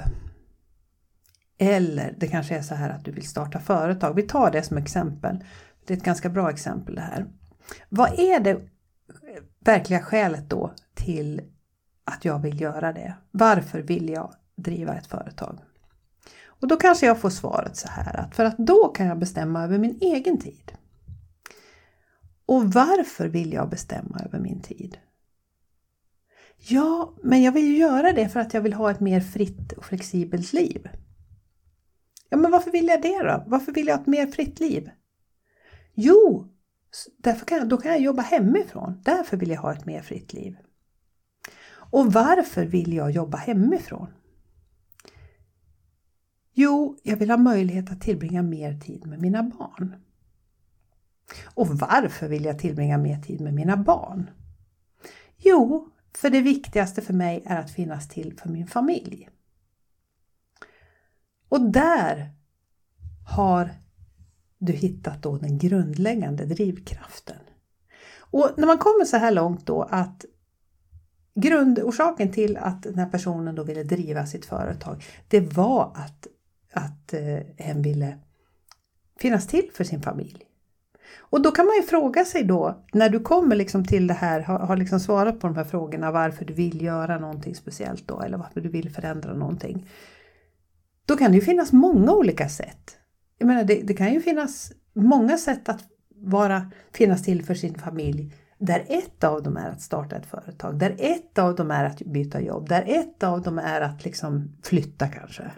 Eller 1.57 2.15
det 2.17 2.27
kanske 2.27 2.57
är 2.57 2.61
så 2.61 2.75
här 2.75 2.89
att 2.89 3.05
du 3.05 3.11
vill 3.11 3.27
starta 3.27 3.59
företag. 3.59 4.13
Vi 4.13 4.21
tar 4.21 4.51
det 4.51 4.63
som 4.63 4.77
exempel. 4.77 5.43
Det 5.85 5.93
är 5.93 5.97
ett 5.97 6.03
ganska 6.03 6.29
bra 6.29 6.49
exempel 6.49 6.95
det 6.95 7.01
här. 7.01 7.25
Vad 7.89 8.19
är 8.19 8.39
det 8.39 8.61
verkliga 9.59 10.01
skälet 10.01 10.49
då 10.49 10.73
till 10.93 11.41
att 12.03 12.25
jag 12.25 12.39
vill 12.39 12.61
göra 12.61 12.93
det? 12.93 13.13
Varför 13.31 13.81
vill 13.81 14.09
jag 14.09 14.33
driva 14.55 14.93
ett 14.93 15.07
företag? 15.07 15.59
Och 16.45 16.67
då 16.67 16.75
kanske 16.75 17.05
jag 17.05 17.19
får 17.19 17.29
svaret 17.29 17.77
så 17.77 17.87
här 17.87 18.19
att 18.19 18.35
för 18.35 18.45
att 18.45 18.57
då 18.57 18.87
kan 18.87 19.05
jag 19.05 19.19
bestämma 19.19 19.63
över 19.63 19.77
min 19.77 19.97
egen 20.01 20.39
tid. 20.39 20.71
Och 22.45 22.73
varför 22.73 23.27
vill 23.27 23.53
jag 23.53 23.69
bestämma 23.69 24.19
över 24.25 24.39
min 24.39 24.61
tid? 24.61 24.97
Ja, 26.67 27.13
men 27.23 27.41
jag 27.41 27.51
vill 27.51 27.65
ju 27.65 27.77
göra 27.77 28.13
det 28.13 28.29
för 28.29 28.39
att 28.39 28.53
jag 28.53 28.61
vill 28.61 28.73
ha 28.73 28.91
ett 28.91 28.99
mer 28.99 29.21
fritt 29.21 29.71
och 29.71 29.85
flexibelt 29.85 30.53
liv. 30.53 30.89
Ja, 32.29 32.37
men 32.37 32.51
varför 32.51 32.71
vill 32.71 32.87
jag 32.87 33.01
det 33.01 33.23
då? 33.23 33.43
Varför 33.47 33.71
vill 33.71 33.87
jag 33.87 33.95
ha 33.95 34.01
ett 34.01 34.07
mer 34.07 34.27
fritt 34.27 34.59
liv? 34.59 34.89
Jo, 35.93 36.47
därför 37.17 37.45
kan 37.45 37.57
jag, 37.57 37.69
då 37.69 37.77
kan 37.77 37.91
jag 37.91 38.01
jobba 38.01 38.21
hemifrån. 38.21 39.01
Därför 39.05 39.37
vill 39.37 39.49
jag 39.49 39.61
ha 39.61 39.73
ett 39.73 39.85
mer 39.85 40.01
fritt 40.01 40.33
liv. 40.33 40.57
Och 41.71 42.13
varför 42.13 42.65
vill 42.65 42.93
jag 42.93 43.11
jobba 43.11 43.37
hemifrån? 43.37 44.07
Jo, 46.53 46.97
jag 47.03 47.17
vill 47.17 47.29
ha 47.29 47.37
möjlighet 47.37 47.91
att 47.91 48.01
tillbringa 48.01 48.43
mer 48.43 48.79
tid 48.79 49.07
med 49.07 49.21
mina 49.21 49.43
barn. 49.43 49.95
Och 51.45 51.67
varför 51.67 52.27
vill 52.27 52.45
jag 52.45 52.59
tillbringa 52.59 52.97
mer 52.97 53.21
tid 53.21 53.41
med 53.41 53.53
mina 53.53 53.77
barn? 53.77 54.29
Jo, 55.37 55.89
för 56.13 56.29
det 56.29 56.41
viktigaste 56.41 57.01
för 57.01 57.13
mig 57.13 57.43
är 57.45 57.57
att 57.57 57.71
finnas 57.71 58.07
till 58.07 58.37
för 58.37 58.49
min 58.49 58.67
familj. 58.67 59.29
Och 61.49 61.71
där 61.71 62.33
har 63.27 63.69
du 64.57 64.73
hittat 64.73 65.21
då 65.21 65.37
den 65.37 65.57
grundläggande 65.57 66.45
drivkraften. 66.45 67.39
Och 68.19 68.51
när 68.57 68.67
man 68.67 68.77
kommer 68.77 69.05
så 69.05 69.17
här 69.17 69.31
långt 69.31 69.65
då 69.65 69.81
att 69.81 70.25
grundorsaken 71.35 72.31
till 72.31 72.57
att 72.57 72.83
den 72.83 72.99
här 72.99 73.09
personen 73.09 73.55
då 73.55 73.63
ville 73.63 73.83
driva 73.83 74.25
sitt 74.25 74.45
företag, 74.45 75.03
det 75.27 75.39
var 75.39 75.91
att, 75.95 76.27
att 76.73 77.13
eh, 77.13 77.39
hen 77.57 77.81
ville 77.81 78.17
finnas 79.19 79.47
till 79.47 79.69
för 79.73 79.83
sin 79.83 80.01
familj. 80.01 80.48
Och 81.17 81.41
då 81.41 81.51
kan 81.51 81.65
man 81.65 81.75
ju 81.75 81.81
fråga 81.81 82.25
sig 82.25 82.43
då, 82.43 82.83
när 82.93 83.09
du 83.09 83.19
kommer 83.19 83.55
liksom 83.55 83.85
till 83.85 84.07
det 84.07 84.13
här, 84.13 84.39
har, 84.39 84.59
har 84.59 84.77
liksom 84.77 84.99
svarat 84.99 85.39
på 85.39 85.47
de 85.47 85.55
här 85.55 85.63
frågorna 85.63 86.11
varför 86.11 86.45
du 86.45 86.53
vill 86.53 86.81
göra 86.81 87.19
någonting 87.19 87.55
speciellt 87.55 88.07
då, 88.07 88.21
eller 88.21 88.37
varför 88.37 88.61
du 88.61 88.69
vill 88.69 88.89
förändra 88.89 89.33
någonting. 89.33 89.89
Då 91.05 91.17
kan 91.17 91.31
det 91.31 91.35
ju 91.35 91.43
finnas 91.43 91.71
många 91.71 92.13
olika 92.13 92.49
sätt. 92.49 92.97
Jag 93.37 93.47
menar, 93.47 93.63
det, 93.63 93.81
det 93.83 93.93
kan 93.93 94.13
ju 94.13 94.21
finnas 94.21 94.71
många 94.93 95.37
sätt 95.37 95.69
att 95.69 95.83
vara, 96.15 96.71
finnas 96.93 97.23
till 97.23 97.45
för 97.45 97.53
sin 97.53 97.75
familj 97.75 98.33
där 98.59 98.85
ett 98.87 99.23
av 99.23 99.43
dem 99.43 99.57
är 99.57 99.69
att 99.69 99.81
starta 99.81 100.15
ett 100.15 100.25
företag, 100.25 100.79
där 100.79 100.95
ett 100.99 101.37
av 101.37 101.55
dem 101.55 101.71
är 101.71 101.85
att 101.85 102.01
byta 102.01 102.41
jobb, 102.41 102.69
där 102.69 102.83
ett 102.87 103.23
av 103.23 103.41
dem 103.41 103.59
är 103.59 103.81
att 103.81 104.05
liksom 104.05 104.57
flytta 104.63 105.07
kanske. 105.07 105.51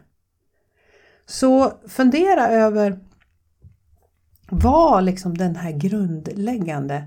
Så 1.25 1.73
fundera 1.87 2.47
över 2.47 2.99
vad 4.51 5.03
liksom 5.03 5.37
den 5.37 5.55
här 5.55 5.71
grundläggande 5.71 7.03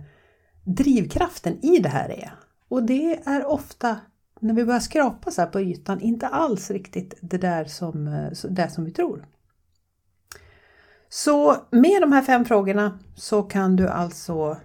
drivkraften 0.64 1.64
i 1.64 1.78
det 1.78 1.88
här 1.88 2.08
är. 2.08 2.34
Och 2.68 2.82
det 2.82 3.20
är 3.26 3.46
ofta, 3.46 3.96
när 4.40 4.54
vi 4.54 4.64
börjar 4.64 4.80
skrapa 4.80 5.30
så 5.30 5.40
här 5.40 5.48
på 5.48 5.60
ytan, 5.60 6.00
inte 6.00 6.28
alls 6.28 6.70
riktigt 6.70 7.14
det 7.20 7.38
där 7.38 7.64
som, 7.64 8.28
det 8.50 8.68
som 8.68 8.84
vi 8.84 8.90
tror. 8.90 9.26
Så 11.08 11.56
med 11.70 12.02
de 12.02 12.12
här 12.12 12.22
fem 12.22 12.44
frågorna 12.44 12.98
så 13.16 13.42
kan 13.42 13.76
du 13.76 13.88
alltså 13.88 14.56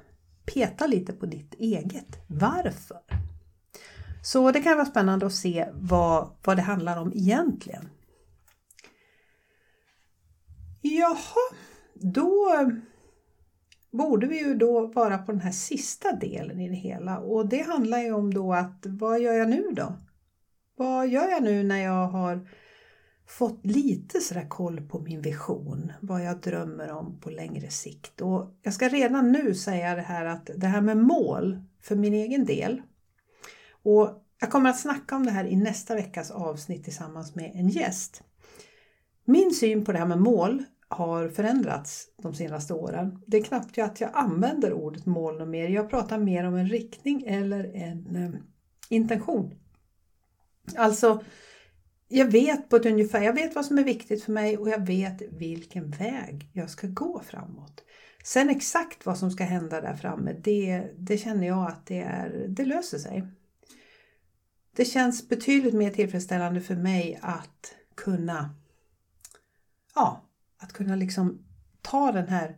peta 0.46 0.88
lite 0.88 1.13
på 1.13 1.26
ditt 1.26 1.54
eget 1.54 2.18
varför. 2.28 3.00
Så 4.24 4.52
det 4.52 4.62
kan 4.62 4.78
vara 4.78 4.86
spännande 4.86 5.26
att 5.26 5.34
se 5.34 5.70
vad, 5.74 6.30
vad 6.44 6.58
det 6.58 6.62
handlar 6.62 6.98
om 6.98 7.13
egentligen. 7.15 7.89
Jaha, 10.82 11.56
då 12.01 12.71
borde 13.91 14.27
vi 14.27 14.39
ju 14.39 14.55
då 14.55 14.88
vara 14.88 15.17
på 15.17 15.31
den 15.31 15.41
här 15.41 15.51
sista 15.51 16.12
delen 16.12 16.59
i 16.59 16.69
det 16.69 16.75
hela 16.75 17.19
och 17.19 17.49
det 17.49 17.62
handlar 17.62 17.99
ju 17.99 18.12
om 18.12 18.33
då 18.33 18.53
att 18.53 18.85
vad 18.85 19.19
gör 19.19 19.33
jag 19.33 19.49
nu 19.49 19.63
då? 19.71 19.93
Vad 20.75 21.07
gör 21.07 21.29
jag 21.29 21.43
nu 21.43 21.63
när 21.63 21.83
jag 21.83 22.07
har 22.07 22.47
fått 23.27 23.65
lite 23.65 24.19
sådär 24.19 24.47
koll 24.49 24.81
på 24.81 24.99
min 24.99 25.21
vision, 25.21 25.91
vad 26.01 26.23
jag 26.23 26.41
drömmer 26.41 26.91
om 26.91 27.19
på 27.19 27.29
längre 27.29 27.69
sikt. 27.69 28.21
Och 28.21 28.57
jag 28.62 28.73
ska 28.73 28.88
redan 28.88 29.31
nu 29.31 29.55
säga 29.55 29.95
det 29.95 30.01
här 30.01 30.25
att 30.25 30.49
det 30.55 30.67
här 30.67 30.81
med 30.81 30.97
mål 30.97 31.59
för 31.81 31.95
min 31.95 32.13
egen 32.13 32.45
del. 32.45 32.81
Och 33.83 34.25
jag 34.39 34.51
kommer 34.51 34.69
att 34.69 34.79
snacka 34.79 35.15
om 35.15 35.25
det 35.25 35.31
här 35.31 35.45
i 35.45 35.55
nästa 35.55 35.95
veckas 35.95 36.31
avsnitt 36.31 36.83
tillsammans 36.83 37.35
med 37.35 37.51
en 37.55 37.69
gäst. 37.69 38.23
Min 39.25 39.53
syn 39.53 39.85
på 39.85 39.91
det 39.91 39.97
här 39.97 40.05
med 40.05 40.19
mål 40.19 40.63
har 40.89 41.30
förändrats 41.30 42.08
de 42.21 42.34
senaste 42.34 42.73
åren. 42.73 43.21
Det 43.28 43.38
är 43.38 43.43
knappt 43.43 43.78
att 43.78 44.02
jag 44.02 44.10
använder 44.13 44.73
ordet 44.73 45.06
mål 45.06 45.45
mer. 45.45 45.69
Jag 45.69 45.89
pratar 45.89 46.17
mer 46.17 46.43
om 46.43 46.56
en 46.56 46.69
riktning 46.69 47.23
eller 47.28 47.75
en 47.75 48.15
eh, 48.15 48.39
intention. 48.89 49.54
Alltså 50.75 51.23
jag 52.08 52.32
vet 52.32 52.69
på 52.69 52.75
ett 52.75 52.86
ungefär, 52.86 53.21
jag 53.21 53.34
vet 53.34 53.56
vad 53.56 53.65
som 53.65 53.78
är 53.78 53.84
viktigt 53.84 54.23
för 54.23 54.32
mig 54.32 54.58
och 54.58 54.69
jag 54.69 54.86
vet 54.86 55.21
vilken 55.32 55.91
väg 55.91 56.49
jag 56.54 56.69
ska 56.69 56.88
gå 56.88 57.19
framåt. 57.19 57.84
Sen 58.23 58.49
exakt 58.49 59.06
vad 59.06 59.17
som 59.17 59.32
ska 59.32 59.43
hända 59.43 59.82
där 59.82 59.95
framme, 59.95 60.34
det, 60.34 60.84
det 60.97 61.17
känner 61.17 61.47
jag 61.47 61.67
att 61.67 61.86
det, 61.86 61.99
är, 61.99 62.45
det 62.47 62.65
löser 62.65 62.97
sig. 62.97 63.28
Det 64.75 64.86
känns 64.86 65.30
betydligt 65.30 65.73
mer 65.73 65.91
tillfredsställande 65.91 66.62
för 66.62 66.75
mig 66.75 67.19
att 67.21 67.75
kunna, 67.95 68.56
ja, 69.95 70.29
att 70.60 70.74
kunna 70.74 70.95
liksom 70.95 71.45
ta 71.82 72.12
den 72.12 72.28
här 72.28 72.58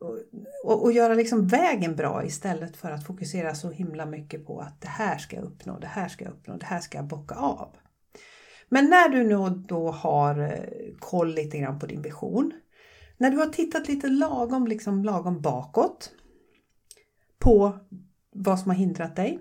och, 0.00 0.18
och, 0.64 0.82
och, 0.82 0.92
göra 0.92 1.14
liksom 1.14 1.46
vägen 1.46 1.96
bra 1.96 2.24
istället 2.24 2.76
för 2.76 2.90
att 2.90 3.06
fokusera 3.06 3.54
så 3.54 3.70
himla 3.70 4.06
mycket 4.06 4.46
på 4.46 4.60
att 4.60 4.80
det 4.80 4.88
här 4.88 5.18
ska 5.18 5.36
jag 5.36 5.44
uppnå, 5.44 5.78
det 5.78 5.86
här 5.86 6.08
ska 6.08 6.24
jag 6.24 6.32
uppnå, 6.32 6.56
det 6.56 6.66
här 6.66 6.80
ska 6.80 6.98
jag 6.98 7.06
bocka 7.06 7.34
av. 7.34 7.76
Men 8.68 8.90
när 8.90 9.08
du 9.08 9.24
nu 9.24 9.62
då 9.68 9.90
har 9.90 10.38
eh, 10.38 10.94
koll 10.98 11.34
lite 11.34 11.58
grann 11.58 11.78
på 11.78 11.86
din 11.86 12.02
vision, 12.02 12.52
när 13.16 13.30
du 13.30 13.36
har 13.36 13.46
tittat 13.46 13.88
lite 13.88 14.08
lagom, 14.08 14.66
liksom 14.66 15.04
lagom 15.04 15.40
bakåt 15.40 16.12
på 17.38 17.78
vad 18.30 18.60
som 18.60 18.70
har 18.70 18.76
hindrat 18.76 19.16
dig 19.16 19.40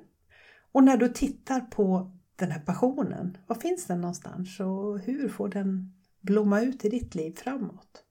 och 0.71 0.83
när 0.83 0.97
du 0.97 1.09
tittar 1.09 1.59
på 1.59 2.11
den 2.35 2.51
här 2.51 2.59
passionen, 2.59 3.37
var 3.47 3.55
finns 3.55 3.85
den 3.85 4.01
någonstans 4.01 4.59
och 4.59 4.99
hur 4.99 5.29
får 5.29 5.49
den 5.49 5.93
blomma 6.25 6.61
ut 6.61 6.85
i 6.85 6.89
ditt 6.89 7.15
liv 7.15 7.35
framåt? 7.37 8.03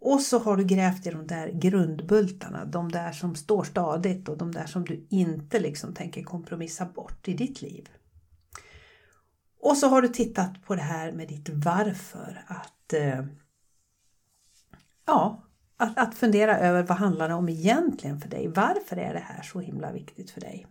Och 0.00 0.20
så 0.20 0.38
har 0.38 0.56
du 0.56 0.64
grävt 0.64 1.06
i 1.06 1.10
de 1.10 1.26
där 1.26 1.48
grundbultarna, 1.48 2.64
de 2.64 2.92
där 2.92 3.12
som 3.12 3.34
står 3.34 3.64
stadigt 3.64 4.28
och 4.28 4.38
de 4.38 4.52
där 4.52 4.66
som 4.66 4.84
du 4.84 5.06
inte 5.10 5.60
liksom 5.60 5.94
tänker 5.94 6.22
kompromissa 6.22 6.84
bort 6.84 7.28
i 7.28 7.34
ditt 7.34 7.62
liv. 7.62 7.88
Och 9.60 9.76
så 9.76 9.88
har 9.88 10.02
du 10.02 10.08
tittat 10.08 10.62
på 10.62 10.74
det 10.74 10.82
här 10.82 11.12
med 11.12 11.28
ditt 11.28 11.48
varför. 11.48 12.44
Att, 12.46 12.92
eh, 12.92 13.24
ja, 15.06 15.44
att, 15.76 15.98
att 15.98 16.14
fundera 16.14 16.58
över 16.58 16.82
vad 16.82 16.98
handlar 16.98 17.28
det 17.28 17.34
om 17.34 17.48
egentligen 17.48 18.20
för 18.20 18.28
dig? 18.28 18.48
Varför 18.48 18.96
är 18.96 19.14
det 19.14 19.20
här 19.20 19.42
så 19.42 19.60
himla 19.60 19.92
viktigt 19.92 20.30
för 20.30 20.40
dig? 20.40 20.66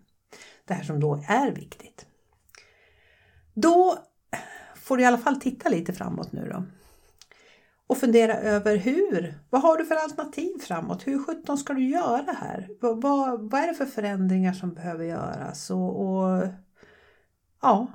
Det 0.66 0.74
här 0.74 0.84
som 0.84 1.00
då 1.00 1.24
är 1.28 1.52
viktigt. 1.52 2.06
Då 3.54 3.98
får 4.90 4.98
du 4.98 5.04
i 5.04 5.06
alla 5.06 5.18
fall 5.18 5.42
titta 5.42 5.70
lite 5.70 5.94
framåt 5.94 6.32
nu 6.32 6.50
då. 6.54 6.64
Och 7.88 7.98
fundera 7.98 8.34
över 8.34 8.78
hur, 8.78 9.40
vad 9.50 9.62
har 9.62 9.78
du 9.78 9.86
för 9.86 9.96
alternativ 9.96 10.60
framåt? 10.60 11.08
Hur 11.08 11.24
sjutton 11.24 11.58
ska 11.58 11.74
du 11.74 11.90
göra 11.90 12.32
här? 12.32 12.70
Vad, 12.82 13.02
vad, 13.02 13.52
vad 13.52 13.62
är 13.62 13.68
det 13.68 13.74
för 13.74 13.86
förändringar 13.86 14.54
som 14.54 14.74
behöver 14.74 15.06
göras? 15.06 15.70
Och, 15.70 16.02
och 16.02 16.48
ja, 17.62 17.88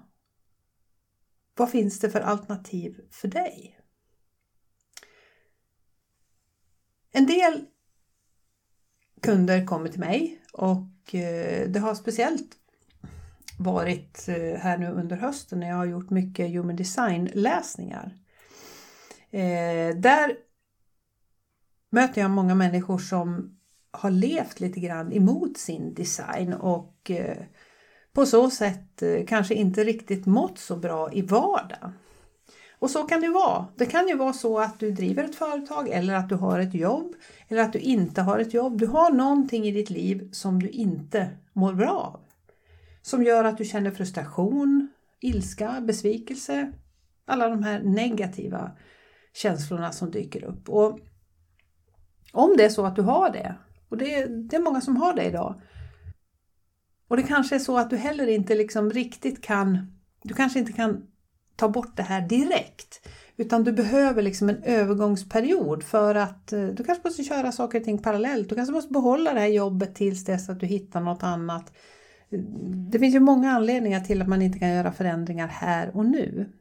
vad 1.54 1.70
finns 1.70 2.00
det 2.00 2.10
för 2.10 2.20
alternativ 2.20 3.00
för 3.10 3.28
dig? 3.28 3.78
En 7.12 7.26
del 7.26 7.64
kunder 9.22 9.66
kommer 9.66 9.88
till 9.88 10.00
mig 10.00 10.42
och 10.52 11.14
eh, 11.14 11.68
det 11.68 11.78
har 11.80 11.94
speciellt 11.94 12.56
varit 13.58 14.28
eh, 14.28 14.58
här 14.60 14.78
nu 14.78 14.90
under 14.90 15.16
hösten 15.16 15.60
när 15.60 15.68
jag 15.68 15.76
har 15.76 15.84
gjort 15.84 16.10
mycket 16.10 16.50
human 16.50 16.76
design 16.76 17.30
läsningar. 17.34 18.18
Eh, 19.30 19.96
där 19.96 20.36
möter 21.90 22.20
jag 22.20 22.30
många 22.30 22.54
människor 22.54 22.98
som 22.98 23.58
har 23.90 24.10
levt 24.10 24.60
lite 24.60 24.80
grann 24.80 25.12
emot 25.12 25.58
sin 25.58 25.94
design 25.94 26.54
och 26.54 27.10
eh, 27.10 27.36
på 28.12 28.26
så 28.26 28.50
sätt 28.50 29.02
eh, 29.02 29.26
kanske 29.26 29.54
inte 29.54 29.84
riktigt 29.84 30.26
mått 30.26 30.58
så 30.58 30.76
bra 30.76 31.12
i 31.12 31.22
vardagen. 31.22 31.92
Och 32.78 32.90
så 32.90 33.02
kan 33.02 33.20
det 33.20 33.28
vara. 33.28 33.66
Det 33.76 33.86
kan 33.86 34.08
ju 34.08 34.16
vara 34.16 34.32
så 34.32 34.58
att 34.58 34.80
du 34.80 34.90
driver 34.90 35.24
ett 35.24 35.34
företag 35.34 35.88
eller 35.88 36.14
att 36.14 36.28
du 36.28 36.34
har 36.34 36.58
ett 36.58 36.74
jobb 36.74 37.14
eller 37.48 37.62
att 37.62 37.72
du 37.72 37.78
inte 37.78 38.22
har 38.22 38.38
ett 38.38 38.54
jobb. 38.54 38.78
Du 38.78 38.86
har 38.86 39.12
någonting 39.12 39.64
i 39.64 39.70
ditt 39.70 39.90
liv 39.90 40.28
som 40.32 40.62
du 40.62 40.68
inte 40.68 41.28
mår 41.52 41.72
bra 41.72 41.90
av. 41.90 42.23
Som 43.04 43.22
gör 43.22 43.44
att 43.44 43.58
du 43.58 43.64
känner 43.64 43.90
frustration, 43.90 44.88
ilska, 45.20 45.80
besvikelse, 45.80 46.72
alla 47.26 47.48
de 47.48 47.62
här 47.62 47.82
negativa 47.82 48.72
känslorna 49.32 49.92
som 49.92 50.10
dyker 50.10 50.44
upp. 50.44 50.68
Och 50.68 50.98
om 52.32 52.54
det 52.56 52.64
är 52.64 52.68
så 52.68 52.86
att 52.86 52.96
du 52.96 53.02
har 53.02 53.30
det, 53.30 53.54
och 53.88 53.96
det, 53.96 54.26
det 54.26 54.56
är 54.56 54.60
många 54.60 54.80
som 54.80 54.96
har 54.96 55.14
det 55.14 55.24
idag, 55.24 55.60
och 57.08 57.16
det 57.16 57.22
kanske 57.22 57.54
är 57.54 57.58
så 57.58 57.78
att 57.78 57.90
du 57.90 57.96
heller 57.96 58.26
inte 58.26 58.54
liksom 58.54 58.90
riktigt 58.90 59.42
kan, 59.42 59.92
du 60.22 60.34
kanske 60.34 60.58
inte 60.58 60.72
kan 60.72 61.06
ta 61.56 61.68
bort 61.68 61.96
det 61.96 62.02
här 62.02 62.28
direkt. 62.28 63.08
Utan 63.36 63.64
du 63.64 63.72
behöver 63.72 64.22
liksom 64.22 64.48
en 64.48 64.62
övergångsperiod 64.62 65.82
för 65.82 66.14
att 66.14 66.52
eh, 66.52 66.66
du 66.66 66.84
kanske 66.84 67.08
måste 67.08 67.24
köra 67.24 67.52
saker 67.52 67.78
och 67.78 67.84
ting 67.84 67.98
parallellt. 67.98 68.48
Du 68.48 68.54
kanske 68.54 68.72
måste 68.72 68.92
behålla 68.92 69.32
det 69.32 69.40
här 69.40 69.46
jobbet 69.46 69.94
tills 69.94 70.24
dess 70.24 70.48
att 70.48 70.60
du 70.60 70.66
hittar 70.66 71.00
något 71.00 71.22
annat 71.22 71.72
det 72.90 72.98
finns 72.98 73.14
ju 73.14 73.20
många 73.20 73.50
anledningar 73.50 74.00
till 74.00 74.22
att 74.22 74.28
man 74.28 74.42
inte 74.42 74.58
kan 74.58 74.68
göra 74.68 74.92
förändringar 74.92 75.48
här 75.48 75.96
och 75.96 76.06
nu. 76.06 76.52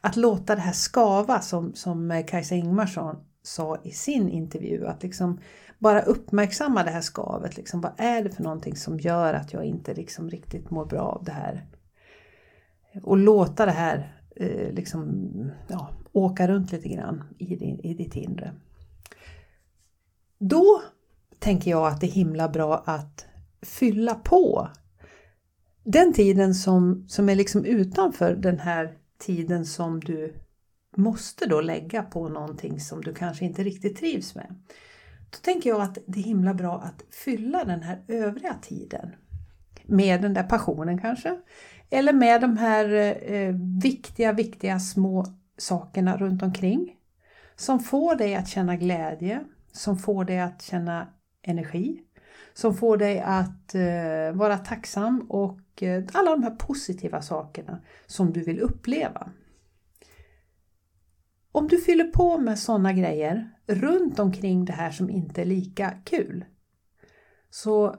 Att 0.00 0.16
låta 0.16 0.54
det 0.54 0.60
här 0.60 0.72
skava 0.72 1.40
som, 1.40 1.74
som 1.74 2.24
Kajsa 2.28 2.54
Ingmarsson 2.54 3.16
sa 3.42 3.78
i 3.84 3.90
sin 3.90 4.28
intervju, 4.28 4.86
att 4.86 5.02
liksom 5.02 5.40
bara 5.78 6.02
uppmärksamma 6.02 6.84
det 6.84 6.90
här 6.90 7.00
skavet. 7.00 7.56
Liksom, 7.56 7.80
vad 7.80 7.92
är 7.96 8.24
det 8.24 8.30
för 8.30 8.42
någonting 8.42 8.76
som 8.76 8.98
gör 8.98 9.34
att 9.34 9.52
jag 9.52 9.64
inte 9.64 9.94
liksom 9.94 10.30
riktigt 10.30 10.70
mår 10.70 10.84
bra 10.84 11.00
av 11.00 11.24
det 11.24 11.32
här? 11.32 11.66
Och 13.02 13.16
låta 13.16 13.66
det 13.66 13.72
här 13.72 14.20
eh, 14.36 14.72
liksom, 14.72 15.30
ja, 15.68 15.90
åka 16.12 16.48
runt 16.48 16.72
lite 16.72 16.88
grann 16.88 17.24
i, 17.38 17.56
din, 17.56 17.80
i 17.80 17.94
ditt 17.94 18.16
inre. 18.16 18.52
Då 20.38 20.82
tänker 21.38 21.70
jag 21.70 21.86
att 21.86 22.00
det 22.00 22.06
är 22.06 22.10
himla 22.10 22.48
bra 22.48 22.82
att 22.86 23.26
fylla 23.62 24.14
på 24.14 24.68
den 25.84 26.12
tiden 26.12 26.54
som, 26.54 27.04
som 27.08 27.28
är 27.28 27.34
liksom 27.34 27.64
utanför 27.64 28.34
den 28.34 28.58
här 28.58 28.96
tiden 29.18 29.66
som 29.66 30.00
du 30.00 30.34
måste 30.96 31.46
då 31.46 31.60
lägga 31.60 32.02
på 32.02 32.28
någonting 32.28 32.80
som 32.80 33.00
du 33.00 33.14
kanske 33.14 33.44
inte 33.44 33.62
riktigt 33.62 33.96
trivs 33.96 34.34
med. 34.34 34.54
Då 35.30 35.38
tänker 35.42 35.70
jag 35.70 35.80
att 35.80 35.98
det 36.06 36.18
är 36.18 36.24
himla 36.24 36.54
bra 36.54 36.80
att 36.80 37.14
fylla 37.14 37.64
den 37.64 37.82
här 37.82 38.02
övriga 38.08 38.54
tiden 38.62 39.10
med 39.86 40.22
den 40.22 40.34
där 40.34 40.42
passionen 40.42 41.00
kanske. 41.00 41.38
Eller 41.90 42.12
med 42.12 42.40
de 42.40 42.56
här 42.56 42.92
eh, 43.32 43.54
viktiga, 43.82 44.32
viktiga 44.32 44.80
små 44.80 45.26
sakerna 45.58 46.16
runt 46.16 46.42
omkring. 46.42 46.96
Som 47.56 47.80
får 47.80 48.14
dig 48.14 48.34
att 48.34 48.48
känna 48.48 48.76
glädje, 48.76 49.44
som 49.72 49.98
får 49.98 50.24
dig 50.24 50.40
att 50.40 50.62
känna 50.62 51.08
energi, 51.42 52.00
som 52.54 52.74
får 52.74 52.96
dig 52.96 53.20
att 53.20 53.74
eh, 53.74 54.32
vara 54.32 54.58
tacksam 54.58 55.26
och 55.28 55.82
eh, 55.82 56.04
alla 56.12 56.30
de 56.30 56.42
här 56.42 56.56
positiva 56.56 57.22
sakerna 57.22 57.80
som 58.06 58.32
du 58.32 58.40
vill 58.40 58.60
uppleva. 58.60 59.30
Om 61.52 61.68
du 61.68 61.78
fyller 61.78 62.04
på 62.04 62.38
med 62.38 62.58
sådana 62.58 62.92
grejer 62.92 63.50
runt 63.66 64.18
omkring 64.18 64.64
det 64.64 64.72
här 64.72 64.90
som 64.90 65.10
inte 65.10 65.42
är 65.42 65.46
lika 65.46 65.90
kul 66.04 66.44
så 67.50 67.96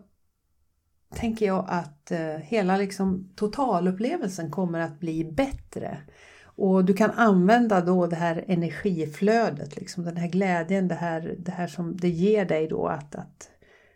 tänker 1.15 1.45
jag 1.45 1.65
att 1.67 2.11
eh, 2.11 2.37
hela 2.37 2.77
liksom 2.77 3.33
totalupplevelsen 3.35 4.51
kommer 4.51 4.79
att 4.79 4.99
bli 4.99 5.25
bättre. 5.25 5.97
Och 6.43 6.85
du 6.85 6.93
kan 6.93 7.11
använda 7.11 7.81
då 7.81 8.07
det 8.07 8.15
här 8.15 8.45
energiflödet, 8.47 9.75
liksom 9.75 10.03
den 10.03 10.17
här 10.17 10.27
glädjen, 10.27 10.87
det 10.87 10.95
här, 10.95 11.35
det 11.39 11.51
här 11.51 11.67
som 11.67 11.97
det 11.97 12.09
ger 12.09 12.45
dig 12.45 12.67
då 12.67 12.87
att, 12.87 13.15
att, 13.15 13.49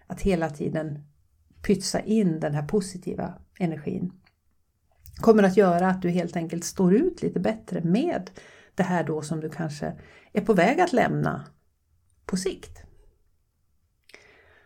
att 0.08 0.22
hela 0.22 0.50
tiden 0.50 1.00
pytsa 1.62 2.00
in 2.00 2.40
den 2.40 2.54
här 2.54 2.68
positiva 2.68 3.34
energin. 3.60 4.12
Kommer 5.16 5.44
att 5.44 5.58
göra 5.58 5.90
att 5.90 6.02
du 6.02 6.10
helt 6.10 6.36
enkelt 6.36 6.64
står 6.64 6.96
ut 6.96 7.22
lite 7.22 7.40
bättre 7.40 7.82
med 7.82 8.30
det 8.76 8.84
här 8.84 9.04
då 9.04 9.22
som 9.22 9.40
du 9.40 9.50
kanske 9.50 9.94
är 10.34 10.42
på 10.42 10.54
väg 10.54 10.80
att 10.80 10.94
lämna 10.94 11.46
på 12.26 12.38
sikt. 12.38 12.86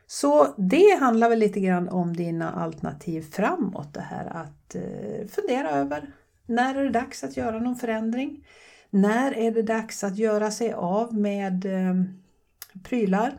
Så 0.08 0.56
det 0.58 1.00
handlar 1.00 1.30
väl 1.30 1.40
lite 1.40 1.60
grann 1.60 1.90
om 1.90 2.16
dina 2.16 2.52
alternativ 2.52 3.22
framåt. 3.22 3.94
Det 3.94 4.02
här 4.02 4.26
att 4.26 4.76
eh, 4.76 5.28
fundera 5.28 5.70
över 5.70 6.14
när 6.46 6.76
är 6.76 6.84
det 6.84 6.90
dags 6.90 7.24
att 7.24 7.38
göra 7.38 7.60
någon 7.60 7.76
förändring? 7.76 8.48
När 8.90 9.38
är 9.38 9.52
det 9.52 9.62
dags 9.62 10.04
att 10.04 10.18
göra 10.18 10.52
sig 10.52 10.74
av 10.74 11.14
med 11.14 11.66
eh, 11.66 11.94
prylar, 12.84 13.38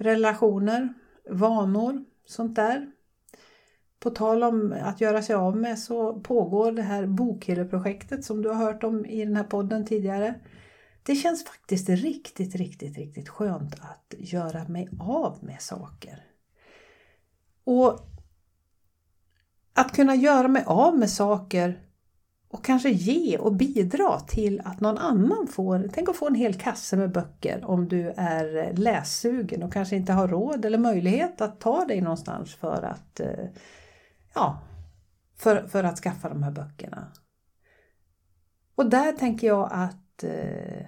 relationer, 0.00 0.94
vanor, 1.30 2.04
sånt 2.26 2.56
där. 2.56 2.90
På 4.00 4.10
tal 4.10 4.42
om 4.42 4.74
att 4.82 5.00
göra 5.00 5.22
sig 5.22 5.34
av 5.34 5.56
med 5.56 5.78
så 5.78 6.20
pågår 6.20 6.72
det 6.72 6.82
här 6.82 7.06
bokhylleprojektet 7.06 8.24
som 8.24 8.42
du 8.42 8.48
har 8.48 8.56
hört 8.56 8.84
om 8.84 9.06
i 9.06 9.24
den 9.24 9.36
här 9.36 9.44
podden 9.44 9.86
tidigare. 9.86 10.34
Det 11.02 11.14
känns 11.14 11.44
faktiskt 11.44 11.88
riktigt, 11.88 12.54
riktigt, 12.54 12.96
riktigt 12.96 13.28
skönt 13.28 13.74
att 13.74 14.14
göra 14.18 14.68
mig 14.68 14.88
av 15.00 15.38
med 15.40 15.62
saker. 15.62 16.24
Och 17.64 18.00
att 19.74 19.92
kunna 19.92 20.14
göra 20.14 20.48
mig 20.48 20.64
av 20.66 20.98
med 20.98 21.10
saker 21.10 21.80
och 22.52 22.64
kanske 22.64 22.90
ge 22.90 23.38
och 23.38 23.52
bidra 23.52 24.20
till 24.20 24.60
att 24.64 24.80
någon 24.80 24.98
annan 24.98 25.46
får, 25.46 25.88
tänk 25.92 26.08
att 26.08 26.16
få 26.16 26.26
en 26.26 26.34
hel 26.34 26.54
kasse 26.54 26.96
med 26.96 27.12
böcker 27.12 27.64
om 27.64 27.88
du 27.88 28.12
är 28.16 28.72
lässugen 28.72 29.62
och 29.62 29.72
kanske 29.72 29.96
inte 29.96 30.12
har 30.12 30.28
råd 30.28 30.64
eller 30.64 30.78
möjlighet 30.78 31.40
att 31.40 31.60
ta 31.60 31.84
dig 31.84 32.00
någonstans 32.00 32.54
för 32.54 32.82
att, 32.82 33.20
eh, 33.20 33.44
ja, 34.34 34.58
för, 35.36 35.66
för 35.66 35.84
att 35.84 35.98
skaffa 35.98 36.28
de 36.28 36.42
här 36.42 36.50
böckerna. 36.50 37.12
Och 38.74 38.90
där 38.90 39.12
tänker 39.12 39.46
jag 39.46 39.68
att, 39.72 40.24
eh, 40.24 40.86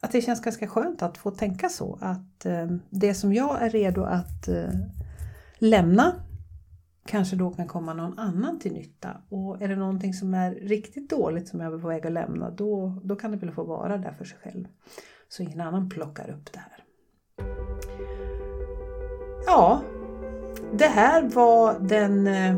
att 0.00 0.12
det 0.12 0.22
känns 0.22 0.42
ganska 0.42 0.66
skönt 0.66 1.02
att 1.02 1.18
få 1.18 1.30
tänka 1.30 1.68
så 1.68 1.98
att 2.00 2.46
eh, 2.46 2.66
det 2.90 3.14
som 3.14 3.32
jag 3.32 3.62
är 3.62 3.70
redo 3.70 4.02
att 4.02 4.48
lämna 5.58 6.24
kanske 7.04 7.36
då 7.36 7.50
kan 7.50 7.68
komma 7.68 7.94
någon 7.94 8.18
annan 8.18 8.58
till 8.58 8.72
nytta. 8.72 9.16
Och 9.28 9.62
är 9.62 9.68
det 9.68 9.76
någonting 9.76 10.14
som 10.14 10.34
är 10.34 10.54
riktigt 10.54 11.10
dåligt 11.10 11.48
som 11.48 11.60
jag 11.60 11.74
är 11.74 11.78
på 11.78 11.88
väg 11.88 12.06
att 12.06 12.12
lämna 12.12 12.50
då, 12.50 13.00
då 13.04 13.16
kan 13.16 13.30
det 13.30 13.36
väl 13.36 13.52
få 13.52 13.64
vara 13.64 13.96
där 13.96 14.12
för 14.12 14.24
sig 14.24 14.38
själv. 14.42 14.64
Så 15.28 15.42
ingen 15.42 15.60
annan 15.60 15.88
plockar 15.88 16.30
upp 16.30 16.52
det 16.52 16.58
här. 16.58 16.84
Ja, 19.46 19.82
det 20.72 20.86
här 20.86 21.22
var 21.22 21.78
den 21.78 22.26
eh, 22.26 22.56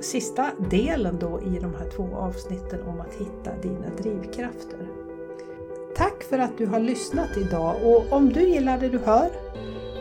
sista 0.00 0.50
delen 0.70 1.18
då 1.20 1.40
i 1.40 1.58
de 1.58 1.74
här 1.74 1.90
två 1.96 2.16
avsnitten 2.16 2.82
om 2.82 3.00
att 3.00 3.14
hitta 3.14 3.60
dina 3.62 3.88
drivkrafter. 3.98 4.88
Tack 5.96 6.22
för 6.22 6.38
att 6.38 6.58
du 6.58 6.66
har 6.66 6.80
lyssnat 6.80 7.36
idag 7.36 7.76
och 7.84 8.12
om 8.12 8.28
du 8.28 8.40
gillar 8.48 8.78
det 8.78 8.88
du 8.88 8.98
hör 8.98 9.30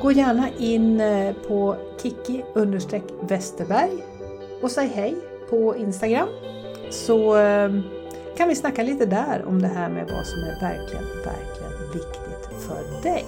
Gå 0.02 0.12
gärna 0.12 0.50
in 0.58 1.02
eh, 1.02 1.36
på 1.48 1.76
Kiki 2.02 2.44
Westerberg 3.22 4.04
och 4.62 4.72
säg 4.72 4.88
hej 4.88 5.16
på 5.50 5.76
Instagram 5.78 6.30
så 6.90 7.38
eh, 7.38 7.72
kan 8.38 8.48
vi 8.48 8.56
snacka 8.56 8.84
lite 8.84 9.06
där 9.06 9.46
om 9.48 9.62
det 9.62 9.68
här 9.68 9.90
med 9.90 10.12
vad 10.12 10.26
som 10.26 10.40
är 10.40 10.62
verkligen, 10.62 11.06
verkligen 11.06 11.92
viktigt 11.94 12.64
för 12.68 13.04
dig. 13.04 13.26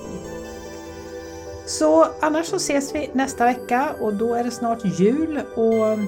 Så 1.66 2.08
annars 2.20 2.46
så 2.46 2.56
ses 2.56 2.96
vi 2.96 3.10
nästa 3.14 3.46
vecka 3.46 3.96
och 4.00 4.14
då 4.14 4.34
är 4.34 4.44
det 4.44 4.52
snart 4.52 4.86
jul 5.00 5.40
och 5.56 6.00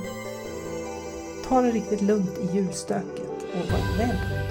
ta 1.47 1.61
det 1.61 1.71
riktigt 1.71 2.01
lugnt 2.01 2.37
i 2.39 2.55
julstöket 2.55 3.45
och 3.53 3.71
var 3.71 3.97
rädd. 3.97 4.42